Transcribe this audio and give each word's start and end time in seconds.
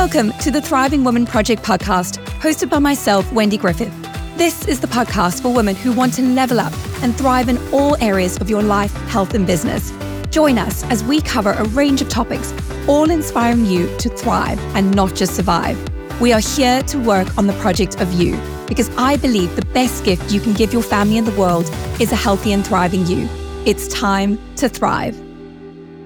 Welcome 0.00 0.30
to 0.34 0.52
the 0.52 0.62
Thriving 0.62 1.02
Woman 1.02 1.26
Project 1.26 1.64
podcast, 1.64 2.24
hosted 2.38 2.70
by 2.70 2.78
myself, 2.78 3.30
Wendy 3.32 3.56
Griffith. 3.58 3.92
This 4.38 4.64
is 4.68 4.78
the 4.78 4.86
podcast 4.86 5.42
for 5.42 5.52
women 5.52 5.74
who 5.74 5.90
want 5.90 6.14
to 6.14 6.22
level 6.22 6.60
up 6.60 6.72
and 7.02 7.18
thrive 7.18 7.48
in 7.48 7.58
all 7.74 7.96
areas 8.00 8.36
of 8.36 8.48
your 8.48 8.62
life, 8.62 8.92
health, 9.08 9.34
and 9.34 9.44
business. 9.44 9.92
Join 10.30 10.56
us 10.56 10.84
as 10.84 11.02
we 11.02 11.20
cover 11.20 11.50
a 11.50 11.64
range 11.70 12.00
of 12.00 12.08
topics, 12.08 12.54
all 12.86 13.10
inspiring 13.10 13.66
you 13.66 13.88
to 13.98 14.08
thrive 14.08 14.60
and 14.76 14.94
not 14.94 15.16
just 15.16 15.34
survive. 15.34 15.76
We 16.20 16.32
are 16.32 16.38
here 16.38 16.80
to 16.84 16.98
work 17.00 17.36
on 17.36 17.48
the 17.48 17.54
project 17.54 18.00
of 18.00 18.12
you 18.12 18.40
because 18.68 18.90
I 18.96 19.16
believe 19.16 19.56
the 19.56 19.66
best 19.74 20.04
gift 20.04 20.30
you 20.30 20.40
can 20.40 20.52
give 20.52 20.72
your 20.72 20.84
family 20.84 21.18
and 21.18 21.26
the 21.26 21.36
world 21.36 21.68
is 22.00 22.12
a 22.12 22.16
healthy 22.16 22.52
and 22.52 22.64
thriving 22.64 23.04
you. 23.04 23.28
It's 23.66 23.88
time 23.88 24.38
to 24.58 24.68
thrive. 24.68 25.27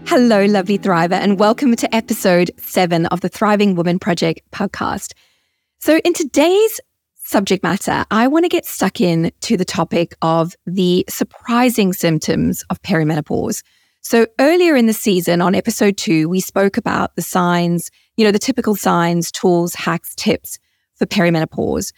Hello, 0.07 0.45
lovely 0.45 0.79
Thriver, 0.79 1.12
and 1.12 1.39
welcome 1.39 1.75
to 1.77 1.95
episode 1.95 2.51
seven 2.59 3.07
of 3.07 3.23
the 3.23 3.29
Thriving 3.29 3.77
Woman 3.77 3.98
Project 3.98 4.43
podcast. 4.51 5.15
So, 5.79 5.98
in 6.05 6.12
today's 6.12 6.80
subject 7.16 7.62
matter, 7.62 8.05
I 8.10 8.27
want 8.29 8.45
to 8.45 8.51
get 8.51 8.66
stuck 8.66 9.01
in 9.01 9.33
to 9.41 9.57
the 9.57 9.65
topic 9.65 10.15
of 10.20 10.55
the 10.66 11.07
surprising 11.09 11.93
symptoms 11.93 12.62
of 12.69 12.83
perimenopause. 12.83 13.62
So, 14.02 14.27
earlier 14.38 14.77
in 14.77 14.87
the 14.87 14.93
season 14.93 15.41
on 15.41 15.55
episode 15.55 15.96
two, 15.96 16.29
we 16.29 16.41
spoke 16.41 16.77
about 16.77 17.16
the 17.16 17.23
signs, 17.23 17.91
you 18.16 18.24
know, 18.24 18.32
the 18.32 18.38
typical 18.38 18.74
signs, 18.74 19.32
tools, 19.32 19.74
hacks, 19.74 20.15
tips 20.15 20.59
for 20.96 21.07
perimenopause. 21.07 21.93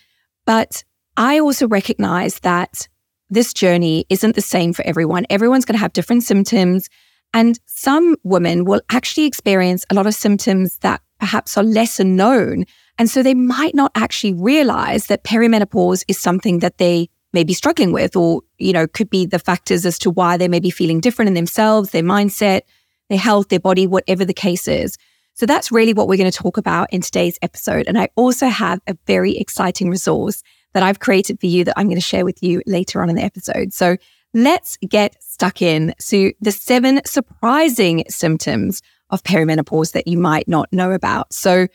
But 0.47 0.85
I 1.17 1.41
also 1.41 1.67
recognize 1.67 2.39
that 2.41 2.87
this 3.31 3.53
journey 3.53 4.07
isn't 4.11 4.35
the 4.35 4.41
same 4.41 4.73
for 4.73 4.87
everyone. 4.87 5.27
Everyone's 5.31 5.65
going 5.65 5.75
to 5.75 5.81
have 5.81 5.93
different 5.93 6.23
symptoms 6.23 6.89
and 7.35 7.59
some 7.67 8.17
women 8.23 8.65
will 8.65 8.81
actually 8.89 9.27
experience 9.27 9.85
a 9.91 9.95
lot 9.95 10.07
of 10.07 10.15
symptoms 10.15 10.79
that 10.79 11.03
perhaps 11.21 11.59
are 11.59 11.65
lesser 11.65 12.05
known. 12.05 12.65
And 12.97 13.11
so 13.11 13.23
they 13.23 13.35
might 13.35 13.75
not 13.75 13.91
actually 13.95 14.33
realize 14.35 15.07
that 15.07 15.25
perimenopause 15.25 16.05
is 16.09 16.19
something 16.19 16.61
that 16.61 16.79
they 16.79 17.11
may 17.33 17.43
be 17.43 17.53
struggling 17.53 17.93
with, 17.93 18.15
or, 18.15 18.43
you 18.59 18.73
know, 18.73 18.87
could 18.87 19.11
be 19.11 19.27
the 19.27 19.41
factors 19.41 19.85
as 19.85 19.99
to 19.99 20.11
why 20.11 20.37
they 20.37 20.47
may 20.47 20.61
be 20.61 20.71
feeling 20.71 21.01
different 21.01 21.27
in 21.27 21.35
themselves, 21.35 21.91
their 21.91 22.03
mindset, 22.03 22.63
their 23.09 23.19
health, 23.19 23.49
their 23.49 23.59
body, 23.59 23.89
whatever 23.89 24.25
the 24.25 24.33
case 24.33 24.69
is. 24.69 24.97
So 25.35 25.45
that's 25.45 25.73
really 25.73 25.93
what 25.93 26.07
we're 26.07 26.17
going 26.17 26.31
to 26.31 26.39
talk 26.39 26.57
about 26.57 26.93
in 26.93 27.01
today's 27.01 27.37
episode. 27.43 27.89
And 27.89 27.99
I 27.99 28.09
also 28.15 28.47
have 28.47 28.81
a 28.87 28.97
very 29.09 29.37
exciting 29.37 29.91
resource 29.91 30.45
that 30.75 30.85
I've 30.85 31.01
created 31.01 31.41
for 31.41 31.47
you 31.47 31.65
that 31.65 31.75
I'm 31.77 31.87
going 31.87 31.97
to 31.97 32.01
share 32.01 32.25
with 32.25 32.41
you 32.41 32.63
later 32.67 33.03
on 33.03 33.11
in 33.11 33.17
the 33.17 33.25
episode. 33.25 33.73
So 33.73 33.97
let's 34.35 34.77
get 34.89 35.23
stuck 35.23 35.63
in 35.63 35.95
to 36.09 36.33
the 36.41 36.53
seven 36.53 37.01
surprising 37.07 38.05
symptoms 38.09 38.83
of 39.11 39.23
perimenopause 39.23 39.93
that 39.93 40.07
you 40.09 40.19
might 40.19 40.49
not 40.49 40.73
know 40.73 40.93
about. 40.93 41.33
So, 41.33 41.69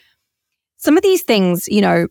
some 0.78 0.96
of 0.96 1.04
these 1.04 1.24
things, 1.24 1.68
you 1.68 1.82
know, 1.82 2.08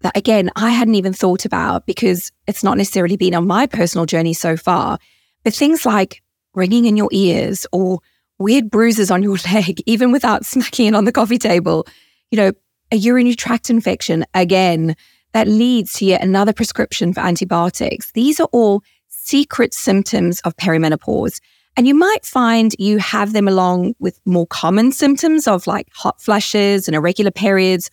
that 0.00 0.16
again, 0.16 0.50
I 0.56 0.70
hadn't 0.70 0.96
even 0.96 1.12
thought 1.12 1.44
about 1.44 1.86
because 1.86 2.32
it's 2.46 2.64
not 2.64 2.76
necessarily 2.76 3.16
been 3.16 3.34
on 3.34 3.46
my 3.46 3.66
personal 3.66 4.06
journey 4.06 4.34
so 4.34 4.56
far, 4.56 4.98
but 5.44 5.54
things 5.54 5.86
like 5.86 6.22
ringing 6.54 6.84
in 6.84 6.96
your 6.96 7.08
ears 7.12 7.66
or 7.72 8.00
weird 8.38 8.70
bruises 8.70 9.10
on 9.10 9.22
your 9.22 9.36
leg, 9.52 9.80
even 9.86 10.12
without 10.12 10.44
smacking 10.44 10.86
it 10.86 10.94
on 10.94 11.04
the 11.04 11.12
coffee 11.12 11.38
table, 11.38 11.86
you 12.30 12.36
know, 12.36 12.52
a 12.90 12.96
urinary 12.96 13.34
tract 13.34 13.70
infection, 13.70 14.24
again, 14.34 14.94
that 15.32 15.48
leads 15.48 15.94
to 15.94 16.04
yet 16.04 16.22
another 16.22 16.52
prescription 16.52 17.14
for 17.14 17.20
antibiotics. 17.20 18.12
These 18.12 18.38
are 18.38 18.48
all 18.52 18.82
secret 19.24 19.72
symptoms 19.72 20.40
of 20.40 20.56
perimenopause. 20.56 21.40
And 21.76 21.86
you 21.86 21.94
might 21.94 22.26
find 22.26 22.74
you 22.78 22.98
have 22.98 23.32
them 23.32 23.48
along 23.48 23.94
with 23.98 24.20
more 24.26 24.46
common 24.46 24.92
symptoms 24.92 25.48
of 25.48 25.66
like 25.66 25.88
hot 25.94 26.20
flushes 26.20 26.86
and 26.86 26.94
irregular 26.94 27.30
periods, 27.30 27.90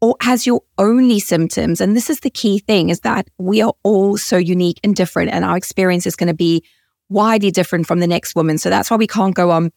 or 0.00 0.16
as 0.22 0.46
your 0.46 0.62
only 0.78 1.20
symptoms. 1.20 1.80
And 1.80 1.96
this 1.96 2.10
is 2.10 2.20
the 2.20 2.30
key 2.30 2.58
thing 2.58 2.90
is 2.90 3.00
that 3.00 3.28
we 3.38 3.62
are 3.62 3.72
all 3.84 4.16
so 4.16 4.36
unique 4.36 4.80
and 4.82 4.94
different, 4.94 5.30
and 5.30 5.44
our 5.44 5.56
experience 5.56 6.06
is 6.06 6.16
going 6.16 6.28
to 6.28 6.34
be 6.34 6.62
widely 7.08 7.50
different 7.50 7.86
from 7.86 8.00
the 8.00 8.06
next 8.06 8.34
woman. 8.34 8.58
So 8.58 8.68
that's 8.68 8.90
why 8.90 8.96
we 8.96 9.06
can't 9.06 9.34
go 9.34 9.50
on, 9.50 9.70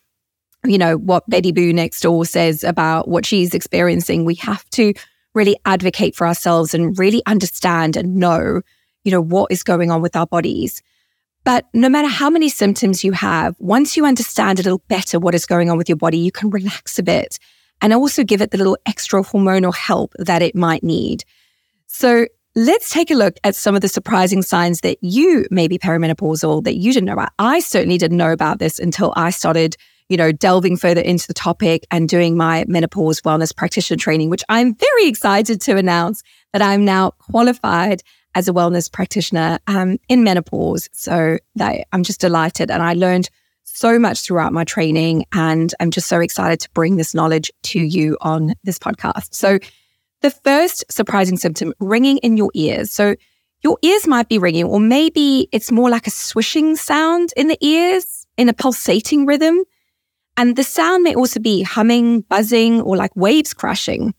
you 0.65 0.77
know, 0.77 0.97
what 0.97 1.29
Betty 1.29 1.51
Boo 1.51 1.71
next 1.71 2.01
door 2.01 2.25
says 2.25 2.63
about 2.63 3.07
what 3.07 3.25
she's 3.25 3.53
experiencing. 3.53 4.25
We 4.25 4.35
have 4.35 4.67
to 4.71 4.93
really 5.35 5.57
advocate 5.65 6.15
for 6.15 6.25
ourselves 6.25 6.73
and 6.73 6.97
really 6.97 7.21
understand 7.25 7.95
and 7.95 8.15
know, 8.15 8.61
you 9.03 9.11
know, 9.11 9.21
what 9.21 9.51
is 9.51 9.63
going 9.63 9.91
on 9.91 10.01
with 10.01 10.15
our 10.15 10.25
bodies. 10.25 10.81
But 11.45 11.67
no 11.73 11.87
matter 11.87 12.07
how 12.07 12.29
many 12.31 12.49
symptoms 12.49 13.03
you 13.03 13.11
have, 13.11 13.55
once 13.59 13.95
you 13.95 14.05
understand 14.05 14.59
a 14.59 14.63
little 14.63 14.81
better 14.87 15.19
what 15.19 15.35
is 15.35 15.45
going 15.45 15.69
on 15.69 15.77
with 15.77 15.87
your 15.87 15.95
body, 15.95 16.17
you 16.17 16.31
can 16.31 16.49
relax 16.49 16.97
a 16.99 17.03
bit 17.03 17.37
and 17.81 17.93
also 17.93 18.23
give 18.23 18.41
it 18.41 18.49
the 18.49 18.57
little 18.57 18.77
extra 18.87 19.21
hormonal 19.21 19.73
help 19.73 20.13
that 20.17 20.41
it 20.41 20.55
might 20.55 20.83
need. 20.83 21.23
So 21.85 22.25
let's 22.55 22.89
take 22.89 23.11
a 23.11 23.15
look 23.15 23.35
at 23.43 23.55
some 23.55 23.75
of 23.75 23.81
the 23.81 23.87
surprising 23.87 24.41
signs 24.41 24.81
that 24.81 24.97
you 25.01 25.45
may 25.51 25.67
be 25.67 25.77
perimenopausal 25.77 26.63
that 26.63 26.77
you 26.77 26.91
didn't 26.91 27.05
know 27.05 27.13
about. 27.13 27.29
I 27.37 27.59
certainly 27.59 27.99
didn't 27.99 28.17
know 28.17 28.31
about 28.31 28.57
this 28.57 28.79
until 28.79 29.13
I 29.15 29.29
started, 29.29 29.75
you 30.09 30.17
know, 30.17 30.31
delving 30.31 30.77
further 30.77 31.01
into 31.01 31.27
the 31.27 31.33
topic 31.35 31.85
and 31.91 32.09
doing 32.09 32.35
my 32.35 32.65
menopause 32.67 33.21
wellness 33.21 33.55
practitioner 33.55 33.97
training, 33.97 34.31
which 34.31 34.43
I'm 34.49 34.73
very 34.73 35.07
excited 35.07 35.61
to 35.61 35.77
announce 35.77 36.23
that 36.53 36.63
I'm 36.63 36.85
now 36.85 37.11
qualified 37.11 38.01
as 38.35 38.47
a 38.47 38.53
wellness 38.53 38.91
practitioner 38.91 39.59
um, 39.67 39.97
in 40.09 40.23
menopause. 40.23 40.89
So 40.91 41.39
I'm 41.91 42.03
just 42.03 42.21
delighted. 42.21 42.69
And 42.69 42.83
I 42.83 42.93
learned 42.93 43.29
so 43.63 43.97
much 43.97 44.21
throughout 44.21 44.53
my 44.53 44.63
training. 44.63 45.25
And 45.33 45.73
I'm 45.79 45.89
just 45.89 46.07
so 46.07 46.19
excited 46.19 46.59
to 46.61 46.69
bring 46.71 46.97
this 46.97 47.15
knowledge 47.15 47.51
to 47.63 47.79
you 47.79 48.17
on 48.21 48.53
this 48.63 48.77
podcast. 48.77 49.33
So, 49.33 49.59
the 50.21 50.31
first 50.31 50.85
surprising 50.89 51.37
symptom 51.37 51.73
ringing 51.79 52.17
in 52.19 52.37
your 52.37 52.49
ears. 52.53 52.91
So, 52.91 53.15
your 53.63 53.77
ears 53.81 54.07
might 54.07 54.29
be 54.29 54.37
ringing, 54.37 54.65
or 54.65 54.79
maybe 54.79 55.47
it's 55.51 55.71
more 55.71 55.89
like 55.89 56.07
a 56.07 56.11
swishing 56.11 56.75
sound 56.75 57.33
in 57.35 57.47
the 57.47 57.57
ears 57.61 58.27
in 58.37 58.47
a 58.49 58.53
pulsating 58.53 59.25
rhythm. 59.25 59.63
And 60.37 60.55
the 60.55 60.63
sound 60.63 61.03
may 61.03 61.15
also 61.15 61.39
be 61.39 61.63
humming, 61.63 62.21
buzzing, 62.21 62.81
or 62.81 62.97
like 62.97 63.15
waves 63.15 63.53
crashing. 63.53 64.13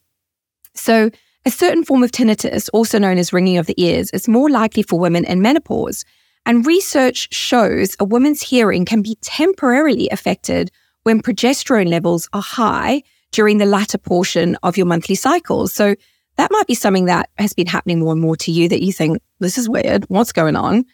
So, 0.74 1.10
a 1.46 1.50
certain 1.50 1.84
form 1.84 2.02
of 2.02 2.10
tinnitus, 2.10 2.68
also 2.72 2.98
known 2.98 3.18
as 3.18 3.32
ringing 3.32 3.56
of 3.56 3.66
the 3.66 3.80
ears, 3.80 4.10
is 4.10 4.26
more 4.26 4.50
likely 4.50 4.82
for 4.82 4.98
women 4.98 5.24
in 5.24 5.40
menopause. 5.40 6.04
And 6.44 6.66
research 6.66 7.32
shows 7.32 7.96
a 8.00 8.04
woman's 8.04 8.42
hearing 8.42 8.84
can 8.84 9.00
be 9.00 9.16
temporarily 9.22 10.08
affected 10.10 10.72
when 11.04 11.22
progesterone 11.22 11.88
levels 11.88 12.28
are 12.32 12.42
high 12.42 13.02
during 13.30 13.58
the 13.58 13.64
latter 13.64 13.96
portion 13.96 14.56
of 14.64 14.76
your 14.76 14.86
monthly 14.86 15.14
cycles. 15.14 15.72
So 15.72 15.94
that 16.36 16.50
might 16.50 16.66
be 16.66 16.74
something 16.74 17.04
that 17.04 17.30
has 17.38 17.52
been 17.52 17.68
happening 17.68 18.00
more 18.00 18.12
and 18.12 18.20
more 18.20 18.36
to 18.38 18.50
you 18.50 18.68
that 18.68 18.82
you 18.82 18.92
think, 18.92 19.22
this 19.38 19.56
is 19.56 19.68
weird. 19.68 20.04
What's 20.08 20.32
going 20.32 20.56
on? 20.56 20.84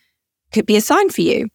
Could 0.52 0.66
be 0.66 0.76
a 0.76 0.82
sign 0.82 1.08
for 1.08 1.22
you. 1.22 1.48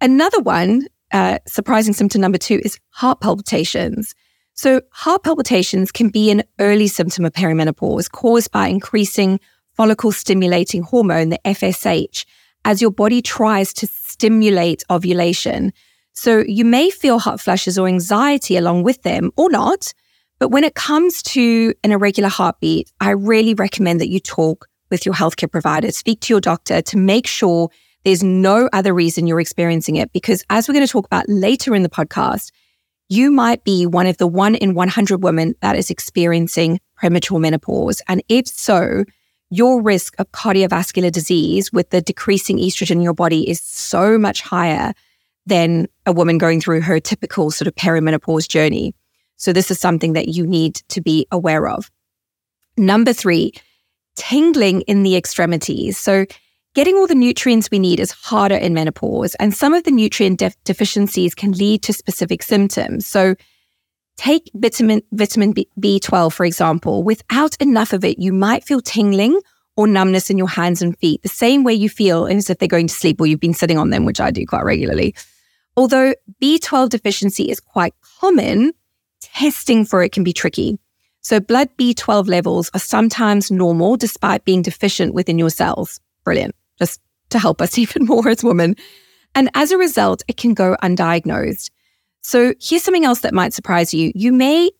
Another 0.00 0.40
one, 0.40 0.86
uh, 1.12 1.38
surprising 1.46 1.92
symptom 1.92 2.20
number 2.20 2.38
two 2.38 2.60
is 2.64 2.78
heart 2.90 3.20
palpitations. 3.20 4.14
So, 4.58 4.80
heart 4.90 5.22
palpitations 5.22 5.92
can 5.92 6.08
be 6.08 6.32
an 6.32 6.42
early 6.58 6.88
symptom 6.88 7.24
of 7.24 7.32
perimenopause 7.32 8.10
caused 8.10 8.50
by 8.50 8.66
increasing 8.66 9.38
follicle 9.74 10.10
stimulating 10.10 10.82
hormone, 10.82 11.28
the 11.28 11.38
FSH, 11.44 12.24
as 12.64 12.82
your 12.82 12.90
body 12.90 13.22
tries 13.22 13.72
to 13.74 13.86
stimulate 13.86 14.82
ovulation. 14.90 15.72
So, 16.12 16.38
you 16.44 16.64
may 16.64 16.90
feel 16.90 17.20
hot 17.20 17.40
flushes 17.40 17.78
or 17.78 17.86
anxiety 17.86 18.56
along 18.56 18.82
with 18.82 19.00
them 19.02 19.30
or 19.36 19.48
not. 19.48 19.94
But 20.40 20.48
when 20.48 20.64
it 20.64 20.74
comes 20.74 21.22
to 21.34 21.72
an 21.84 21.92
irregular 21.92 22.28
heartbeat, 22.28 22.90
I 23.00 23.10
really 23.10 23.54
recommend 23.54 24.00
that 24.00 24.08
you 24.08 24.18
talk 24.18 24.66
with 24.90 25.06
your 25.06 25.14
healthcare 25.14 25.52
provider, 25.52 25.92
speak 25.92 26.18
to 26.22 26.34
your 26.34 26.40
doctor 26.40 26.82
to 26.82 26.96
make 26.96 27.28
sure 27.28 27.70
there's 28.02 28.24
no 28.24 28.68
other 28.72 28.92
reason 28.92 29.28
you're 29.28 29.38
experiencing 29.38 29.94
it. 29.94 30.12
Because 30.12 30.42
as 30.50 30.66
we're 30.66 30.74
going 30.74 30.84
to 30.84 30.90
talk 30.90 31.06
about 31.06 31.28
later 31.28 31.76
in 31.76 31.84
the 31.84 31.88
podcast, 31.88 32.50
you 33.08 33.30
might 33.30 33.64
be 33.64 33.86
one 33.86 34.06
of 34.06 34.18
the 34.18 34.26
one 34.26 34.54
in 34.54 34.74
100 34.74 35.22
women 35.22 35.54
that 35.60 35.76
is 35.76 35.90
experiencing 35.90 36.80
premature 36.96 37.38
menopause. 37.38 38.02
And 38.08 38.22
if 38.28 38.46
so, 38.46 39.04
your 39.50 39.80
risk 39.80 40.14
of 40.18 40.30
cardiovascular 40.32 41.10
disease 41.10 41.72
with 41.72 41.88
the 41.90 42.02
decreasing 42.02 42.58
estrogen 42.58 42.92
in 42.92 43.00
your 43.00 43.14
body 43.14 43.48
is 43.48 43.60
so 43.60 44.18
much 44.18 44.42
higher 44.42 44.92
than 45.46 45.88
a 46.04 46.12
woman 46.12 46.36
going 46.36 46.60
through 46.60 46.82
her 46.82 47.00
typical 47.00 47.50
sort 47.50 47.66
of 47.66 47.74
perimenopause 47.74 48.46
journey. 48.46 48.94
So, 49.36 49.52
this 49.52 49.70
is 49.70 49.78
something 49.78 50.12
that 50.12 50.28
you 50.28 50.46
need 50.46 50.76
to 50.88 51.00
be 51.00 51.26
aware 51.30 51.66
of. 51.68 51.90
Number 52.76 53.14
three, 53.14 53.52
tingling 54.16 54.82
in 54.82 55.02
the 55.02 55.16
extremities. 55.16 55.96
So, 55.96 56.26
Getting 56.74 56.96
all 56.96 57.06
the 57.06 57.14
nutrients 57.14 57.70
we 57.70 57.78
need 57.78 57.98
is 57.98 58.12
harder 58.12 58.54
in 58.54 58.74
menopause, 58.74 59.34
and 59.36 59.54
some 59.54 59.74
of 59.74 59.84
the 59.84 59.90
nutrient 59.90 60.38
def- 60.38 60.56
deficiencies 60.64 61.34
can 61.34 61.52
lead 61.52 61.82
to 61.84 61.92
specific 61.92 62.42
symptoms. 62.42 63.06
So, 63.06 63.34
take 64.16 64.50
vitamin, 64.54 65.02
vitamin 65.12 65.52
B- 65.52 65.68
B12, 65.80 66.32
for 66.32 66.44
example. 66.44 67.02
Without 67.02 67.56
enough 67.60 67.92
of 67.92 68.04
it, 68.04 68.18
you 68.18 68.32
might 68.32 68.64
feel 68.64 68.80
tingling 68.80 69.40
or 69.76 69.86
numbness 69.86 70.28
in 70.28 70.36
your 70.36 70.48
hands 70.48 70.82
and 70.82 70.98
feet, 70.98 71.22
the 71.22 71.28
same 71.28 71.62
way 71.64 71.72
you 71.72 71.88
feel 71.88 72.26
as 72.26 72.50
if 72.50 72.58
they're 72.58 72.68
going 72.68 72.88
to 72.88 72.94
sleep 72.94 73.20
or 73.20 73.26
you've 73.26 73.40
been 73.40 73.54
sitting 73.54 73.78
on 73.78 73.90
them, 73.90 74.04
which 74.04 74.20
I 74.20 74.30
do 74.30 74.44
quite 74.44 74.64
regularly. 74.64 75.14
Although 75.76 76.14
B12 76.42 76.88
deficiency 76.88 77.44
is 77.44 77.60
quite 77.60 77.94
common, 78.20 78.72
testing 79.20 79.84
for 79.84 80.02
it 80.02 80.10
can 80.10 80.24
be 80.24 80.32
tricky. 80.32 80.78
So 81.20 81.38
blood 81.38 81.68
B12 81.78 82.26
levels 82.26 82.70
are 82.74 82.80
sometimes 82.80 83.52
normal 83.52 83.96
despite 83.96 84.44
being 84.44 84.62
deficient 84.62 85.14
within 85.14 85.38
your 85.38 85.50
cells. 85.50 86.00
Brilliant. 86.28 86.54
Just 86.78 87.00
to 87.30 87.38
help 87.38 87.62
us 87.62 87.78
even 87.82 88.04
more 88.04 88.28
as 88.28 88.44
women. 88.44 88.76
And 89.34 89.48
as 89.54 89.70
a 89.70 89.78
result, 89.78 90.22
it 90.28 90.36
can 90.36 90.52
go 90.52 90.76
undiagnosed. 90.82 91.70
So 92.20 92.52
here's 92.60 92.82
something 92.82 93.06
else 93.06 93.20
that 93.20 93.32
might 93.32 93.54
surprise 93.54 93.94
you. 93.94 94.12
You 94.14 94.30
may 94.30 94.70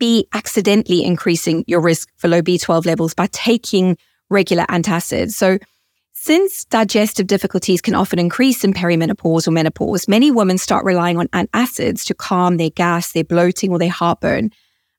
be 0.00 0.26
accidentally 0.32 1.04
increasing 1.04 1.62
your 1.68 1.80
risk 1.80 2.08
for 2.16 2.26
low 2.26 2.42
B12 2.42 2.86
levels 2.86 3.14
by 3.14 3.28
taking 3.30 3.96
regular 4.30 4.64
antacids. 4.64 5.34
So 5.34 5.58
since 6.14 6.64
digestive 6.64 7.28
difficulties 7.28 7.80
can 7.80 7.94
often 7.94 8.18
increase 8.18 8.64
in 8.64 8.74
perimenopause 8.74 9.46
or 9.46 9.52
menopause, 9.52 10.08
many 10.08 10.32
women 10.32 10.58
start 10.58 10.84
relying 10.84 11.18
on 11.18 11.28
antacids 11.28 12.04
to 12.06 12.14
calm 12.14 12.56
their 12.56 12.70
gas, 12.70 13.12
their 13.12 13.22
bloating, 13.22 13.70
or 13.70 13.78
their 13.78 13.90
heartburn. 13.90 14.50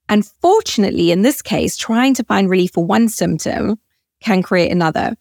Unfortunately, 0.08 1.12
in 1.12 1.24
this 1.24 1.42
case, 1.42 1.76
trying 1.76 2.14
to 2.14 2.24
find 2.24 2.50
relief 2.50 2.72
for 2.72 2.86
one 2.86 3.10
symptom 3.10 3.78
can 4.22 4.42
create 4.42 4.72
another. 4.72 5.18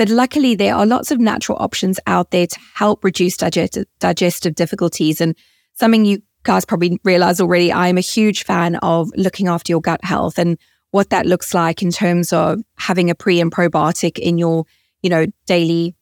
But 0.00 0.08
luckily, 0.08 0.54
there 0.54 0.74
are 0.74 0.86
lots 0.86 1.10
of 1.10 1.20
natural 1.20 1.58
options 1.60 2.00
out 2.06 2.30
there 2.30 2.46
to 2.46 2.60
help 2.74 3.04
reduce 3.04 3.36
digestive, 3.36 3.84
digestive 3.98 4.54
difficulties. 4.54 5.20
And 5.20 5.36
something 5.74 6.06
you 6.06 6.22
guys 6.42 6.64
probably 6.64 6.98
realize 7.04 7.38
already, 7.38 7.70
I 7.70 7.88
am 7.88 7.98
a 7.98 8.00
huge 8.00 8.44
fan 8.44 8.76
of 8.76 9.10
looking 9.14 9.46
after 9.46 9.70
your 9.70 9.82
gut 9.82 10.02
health 10.02 10.38
and 10.38 10.56
what 10.90 11.10
that 11.10 11.26
looks 11.26 11.52
like 11.52 11.82
in 11.82 11.90
terms 11.90 12.32
of 12.32 12.62
having 12.78 13.10
a 13.10 13.14
pre 13.14 13.42
and 13.42 13.52
probiotic 13.52 14.18
in 14.18 14.38
your, 14.38 14.64
you 15.02 15.10
know, 15.10 15.26
daily 15.44 15.94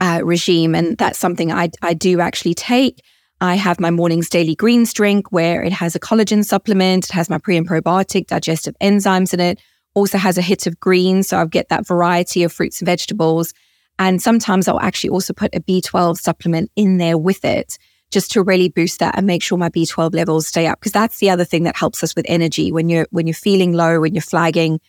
uh, 0.00 0.20
regime. 0.24 0.74
And 0.74 0.98
that's 0.98 1.20
something 1.20 1.52
I, 1.52 1.70
I 1.82 1.94
do 1.94 2.18
actually 2.18 2.54
take. 2.54 3.00
I 3.40 3.54
have 3.54 3.78
my 3.78 3.92
morning's 3.92 4.28
daily 4.28 4.56
greens 4.56 4.92
drink 4.92 5.30
where 5.30 5.62
it 5.62 5.72
has 5.72 5.94
a 5.94 6.00
collagen 6.00 6.44
supplement. 6.44 7.04
It 7.10 7.12
has 7.12 7.30
my 7.30 7.38
pre 7.38 7.56
and 7.56 7.68
probiotic 7.68 8.26
digestive 8.26 8.74
enzymes 8.82 9.32
in 9.32 9.38
it. 9.38 9.60
Also 9.94 10.18
has 10.18 10.38
a 10.38 10.42
hit 10.42 10.66
of 10.66 10.78
greens. 10.80 11.28
So 11.28 11.38
I 11.38 11.44
get 11.46 11.68
that 11.68 11.86
variety 11.86 12.42
of 12.42 12.52
fruits 12.52 12.80
and 12.80 12.86
vegetables. 12.86 13.54
And 13.98 14.20
sometimes 14.20 14.66
I'll 14.66 14.80
actually 14.80 15.10
also 15.10 15.32
put 15.32 15.54
a 15.54 15.60
B12 15.60 16.18
supplement 16.18 16.70
in 16.76 16.98
there 16.98 17.16
with 17.16 17.44
it 17.44 17.78
just 18.10 18.32
to 18.32 18.42
really 18.42 18.68
boost 18.68 19.00
that 19.00 19.16
and 19.16 19.26
make 19.26 19.42
sure 19.42 19.58
my 19.58 19.68
B12 19.68 20.14
levels 20.14 20.46
stay 20.46 20.66
up. 20.66 20.80
Because 20.80 20.92
that's 20.92 21.18
the 21.18 21.30
other 21.30 21.44
thing 21.44 21.62
that 21.64 21.76
helps 21.76 22.02
us 22.02 22.14
with 22.14 22.26
energy 22.28 22.72
when 22.72 22.88
you're, 22.88 23.06
when 23.10 23.26
you're 23.26 23.34
feeling 23.34 23.72
low, 23.72 24.00
when 24.00 24.14
you're 24.14 24.22
flagging 24.22 24.80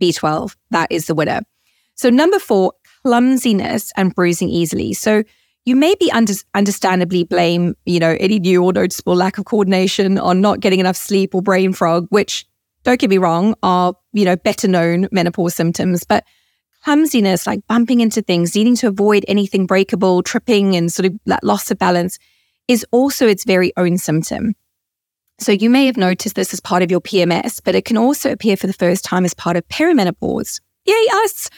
B12, 0.00 0.56
that 0.70 0.90
is 0.90 1.06
the 1.06 1.14
winner. 1.14 1.40
So 1.94 2.10
number 2.10 2.38
four, 2.38 2.72
clumsiness 3.02 3.92
and 3.96 4.14
bruising 4.14 4.48
easily. 4.48 4.92
So 4.92 5.22
you 5.64 5.74
may 5.74 5.94
be 5.98 6.10
under, 6.12 6.34
understandably 6.54 7.24
blame, 7.24 7.74
you 7.86 7.98
know, 7.98 8.16
any 8.20 8.38
new 8.38 8.62
or 8.62 8.72
noticeable 8.72 9.16
lack 9.16 9.38
of 9.38 9.44
coordination 9.44 10.18
on 10.18 10.40
not 10.40 10.60
getting 10.60 10.80
enough 10.80 10.96
sleep 10.96 11.34
or 11.34 11.42
brain 11.42 11.72
fog, 11.72 12.06
which 12.10 12.46
don't 12.84 13.00
get 13.00 13.10
me 13.10 13.18
wrong, 13.18 13.54
are, 13.62 13.94
you 14.16 14.24
know, 14.24 14.36
better 14.36 14.66
known 14.66 15.08
menopause 15.12 15.54
symptoms. 15.54 16.04
But 16.04 16.24
clumsiness, 16.82 17.46
like 17.46 17.60
bumping 17.68 18.00
into 18.00 18.22
things, 18.22 18.54
needing 18.54 18.76
to 18.76 18.88
avoid 18.88 19.24
anything 19.28 19.66
breakable, 19.66 20.22
tripping 20.22 20.74
and 20.74 20.90
sort 20.90 21.06
of 21.06 21.14
that 21.26 21.44
loss 21.44 21.70
of 21.70 21.78
balance 21.78 22.18
is 22.66 22.84
also 22.90 23.28
its 23.28 23.44
very 23.44 23.72
own 23.76 23.98
symptom. 23.98 24.54
So 25.38 25.52
you 25.52 25.68
may 25.68 25.84
have 25.84 25.98
noticed 25.98 26.34
this 26.34 26.54
as 26.54 26.60
part 26.60 26.82
of 26.82 26.90
your 26.90 27.00
PMS, 27.00 27.60
but 27.62 27.74
it 27.74 27.84
can 27.84 27.98
also 27.98 28.32
appear 28.32 28.56
for 28.56 28.66
the 28.66 28.72
first 28.72 29.04
time 29.04 29.26
as 29.26 29.34
part 29.34 29.56
of 29.56 29.68
perimenopause. 29.68 30.60
Yay, 30.86 31.06
us! 31.24 31.50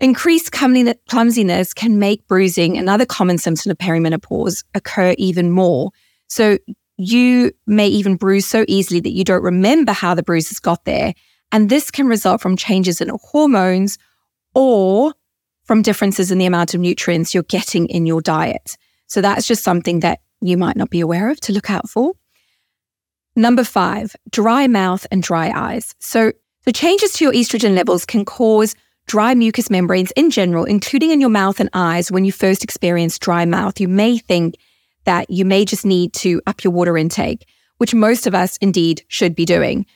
Increased 0.00 0.50
clumsiness 0.50 1.74
can 1.74 1.98
make 1.98 2.26
bruising, 2.26 2.78
another 2.78 3.04
common 3.04 3.36
symptom 3.36 3.70
of 3.70 3.78
perimenopause, 3.78 4.64
occur 4.74 5.14
even 5.18 5.50
more. 5.50 5.90
So 6.28 6.56
you 6.96 7.52
may 7.66 7.88
even 7.88 8.16
bruise 8.16 8.46
so 8.46 8.64
easily 8.66 9.00
that 9.00 9.10
you 9.10 9.24
don't 9.24 9.42
remember 9.42 9.92
how 9.92 10.14
the 10.14 10.22
bruises 10.22 10.58
got 10.58 10.84
there. 10.86 11.12
And 11.52 11.68
this 11.68 11.90
can 11.90 12.06
result 12.06 12.40
from 12.40 12.56
changes 12.56 13.00
in 13.00 13.10
hormones 13.22 13.98
or 14.54 15.14
from 15.64 15.82
differences 15.82 16.32
in 16.32 16.38
the 16.38 16.46
amount 16.46 16.74
of 16.74 16.80
nutrients 16.80 17.34
you're 17.34 17.44
getting 17.44 17.86
in 17.86 18.06
your 18.06 18.20
diet. 18.20 18.76
So 19.06 19.20
that's 19.20 19.46
just 19.46 19.62
something 19.62 20.00
that 20.00 20.20
you 20.40 20.56
might 20.56 20.76
not 20.76 20.90
be 20.90 21.00
aware 21.00 21.30
of 21.30 21.38
to 21.40 21.52
look 21.52 21.70
out 21.70 21.88
for. 21.88 22.14
Number 23.36 23.64
five, 23.64 24.16
dry 24.30 24.66
mouth 24.66 25.06
and 25.10 25.22
dry 25.22 25.50
eyes. 25.54 25.94
So 26.00 26.32
the 26.64 26.72
changes 26.72 27.12
to 27.14 27.24
your 27.24 27.32
estrogen 27.32 27.74
levels 27.74 28.04
can 28.04 28.24
cause 28.24 28.74
dry 29.06 29.34
mucous 29.34 29.70
membranes 29.70 30.12
in 30.12 30.30
general, 30.30 30.64
including 30.64 31.10
in 31.10 31.20
your 31.20 31.30
mouth 31.30 31.60
and 31.60 31.70
eyes. 31.72 32.10
When 32.10 32.24
you 32.24 32.32
first 32.32 32.64
experience 32.64 33.18
dry 33.18 33.44
mouth, 33.44 33.80
you 33.80 33.88
may 33.88 34.18
think 34.18 34.56
that 35.04 35.30
you 35.30 35.44
may 35.44 35.64
just 35.64 35.84
need 35.84 36.12
to 36.14 36.40
up 36.46 36.62
your 36.62 36.72
water 36.72 36.96
intake, 36.96 37.46
which 37.78 37.94
most 37.94 38.26
of 38.26 38.34
us 38.34 38.56
indeed 38.58 39.02
should 39.08 39.34
be 39.34 39.44
doing. 39.44 39.86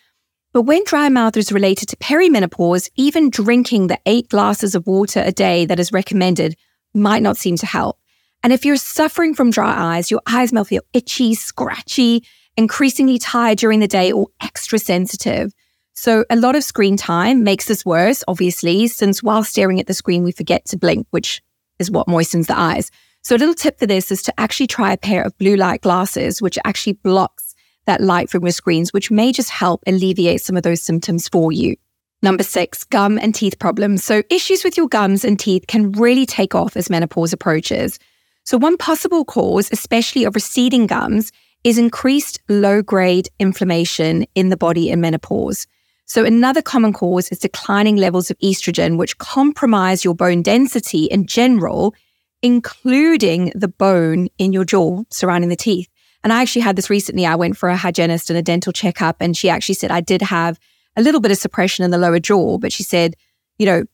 But 0.56 0.62
when 0.62 0.84
dry 0.84 1.10
mouth 1.10 1.36
is 1.36 1.52
related 1.52 1.90
to 1.90 1.96
perimenopause, 1.96 2.88
even 2.96 3.28
drinking 3.28 3.88
the 3.88 4.00
eight 4.06 4.30
glasses 4.30 4.74
of 4.74 4.86
water 4.86 5.22
a 5.22 5.30
day 5.30 5.66
that 5.66 5.78
is 5.78 5.92
recommended 5.92 6.56
might 6.94 7.22
not 7.22 7.36
seem 7.36 7.56
to 7.56 7.66
help. 7.66 7.98
And 8.42 8.54
if 8.54 8.64
you're 8.64 8.78
suffering 8.78 9.34
from 9.34 9.50
dry 9.50 9.96
eyes, 9.96 10.10
your 10.10 10.22
eyes 10.26 10.54
may 10.54 10.64
feel 10.64 10.80
itchy, 10.94 11.34
scratchy, 11.34 12.24
increasingly 12.56 13.18
tired 13.18 13.58
during 13.58 13.80
the 13.80 13.86
day, 13.86 14.10
or 14.10 14.28
extra 14.40 14.78
sensitive. 14.78 15.52
So 15.92 16.24
a 16.30 16.36
lot 16.36 16.56
of 16.56 16.64
screen 16.64 16.96
time 16.96 17.44
makes 17.44 17.66
this 17.66 17.84
worse, 17.84 18.24
obviously, 18.26 18.88
since 18.88 19.22
while 19.22 19.44
staring 19.44 19.78
at 19.78 19.88
the 19.88 19.92
screen, 19.92 20.24
we 20.24 20.32
forget 20.32 20.64
to 20.68 20.78
blink, 20.78 21.06
which 21.10 21.42
is 21.78 21.90
what 21.90 22.08
moistens 22.08 22.46
the 22.46 22.58
eyes. 22.58 22.90
So 23.20 23.36
a 23.36 23.36
little 23.36 23.52
tip 23.52 23.78
for 23.78 23.86
this 23.86 24.10
is 24.10 24.22
to 24.22 24.40
actually 24.40 24.68
try 24.68 24.94
a 24.94 24.96
pair 24.96 25.22
of 25.22 25.36
blue 25.36 25.56
light 25.56 25.82
glasses, 25.82 26.40
which 26.40 26.58
actually 26.64 26.94
blocks 26.94 27.45
that 27.86 28.00
light 28.00 28.30
from 28.30 28.44
your 28.44 28.52
screens, 28.52 28.92
which 28.92 29.10
may 29.10 29.32
just 29.32 29.50
help 29.50 29.82
alleviate 29.86 30.40
some 30.40 30.56
of 30.56 30.62
those 30.62 30.82
symptoms 30.82 31.28
for 31.28 31.52
you. 31.52 31.76
Number 32.22 32.42
six, 32.42 32.84
gum 32.84 33.18
and 33.18 33.34
teeth 33.34 33.58
problems. 33.58 34.02
So 34.04 34.22
issues 34.30 34.64
with 34.64 34.76
your 34.76 34.88
gums 34.88 35.24
and 35.24 35.38
teeth 35.38 35.66
can 35.68 35.92
really 35.92 36.26
take 36.26 36.54
off 36.54 36.76
as 36.76 36.90
menopause 36.90 37.32
approaches. 37.32 37.98
So 38.44 38.56
one 38.58 38.76
possible 38.76 39.24
cause, 39.24 39.68
especially 39.72 40.24
of 40.24 40.34
receding 40.34 40.86
gums, 40.86 41.30
is 41.64 41.78
increased 41.78 42.40
low 42.48 42.80
grade 42.80 43.28
inflammation 43.38 44.24
in 44.34 44.48
the 44.50 44.56
body 44.56 44.90
in 44.90 45.00
menopause. 45.00 45.66
So 46.06 46.24
another 46.24 46.62
common 46.62 46.92
cause 46.92 47.28
is 47.30 47.40
declining 47.40 47.96
levels 47.96 48.30
of 48.30 48.38
estrogen, 48.38 48.96
which 48.96 49.18
compromise 49.18 50.04
your 50.04 50.14
bone 50.14 50.42
density 50.42 51.06
in 51.06 51.26
general, 51.26 51.94
including 52.42 53.52
the 53.56 53.68
bone 53.68 54.28
in 54.38 54.52
your 54.52 54.64
jaw 54.64 55.02
surrounding 55.10 55.50
the 55.50 55.56
teeth. 55.56 55.88
And 56.26 56.32
I 56.32 56.42
actually 56.42 56.62
had 56.62 56.74
this 56.74 56.90
recently. 56.90 57.24
I 57.24 57.36
went 57.36 57.56
for 57.56 57.68
a 57.68 57.76
hygienist 57.76 58.30
and 58.30 58.36
a 58.36 58.42
dental 58.42 58.72
checkup, 58.72 59.18
and 59.20 59.36
she 59.36 59.48
actually 59.48 59.76
said 59.76 59.92
I 59.92 60.00
did 60.00 60.22
have 60.22 60.58
a 60.96 61.00
little 61.00 61.20
bit 61.20 61.30
of 61.30 61.38
suppression 61.38 61.84
in 61.84 61.92
the 61.92 61.98
lower 61.98 62.18
jaw, 62.18 62.58
but 62.58 62.72
she 62.72 62.82
said, 62.82 63.14
you 63.58 63.66
know, 63.66 63.84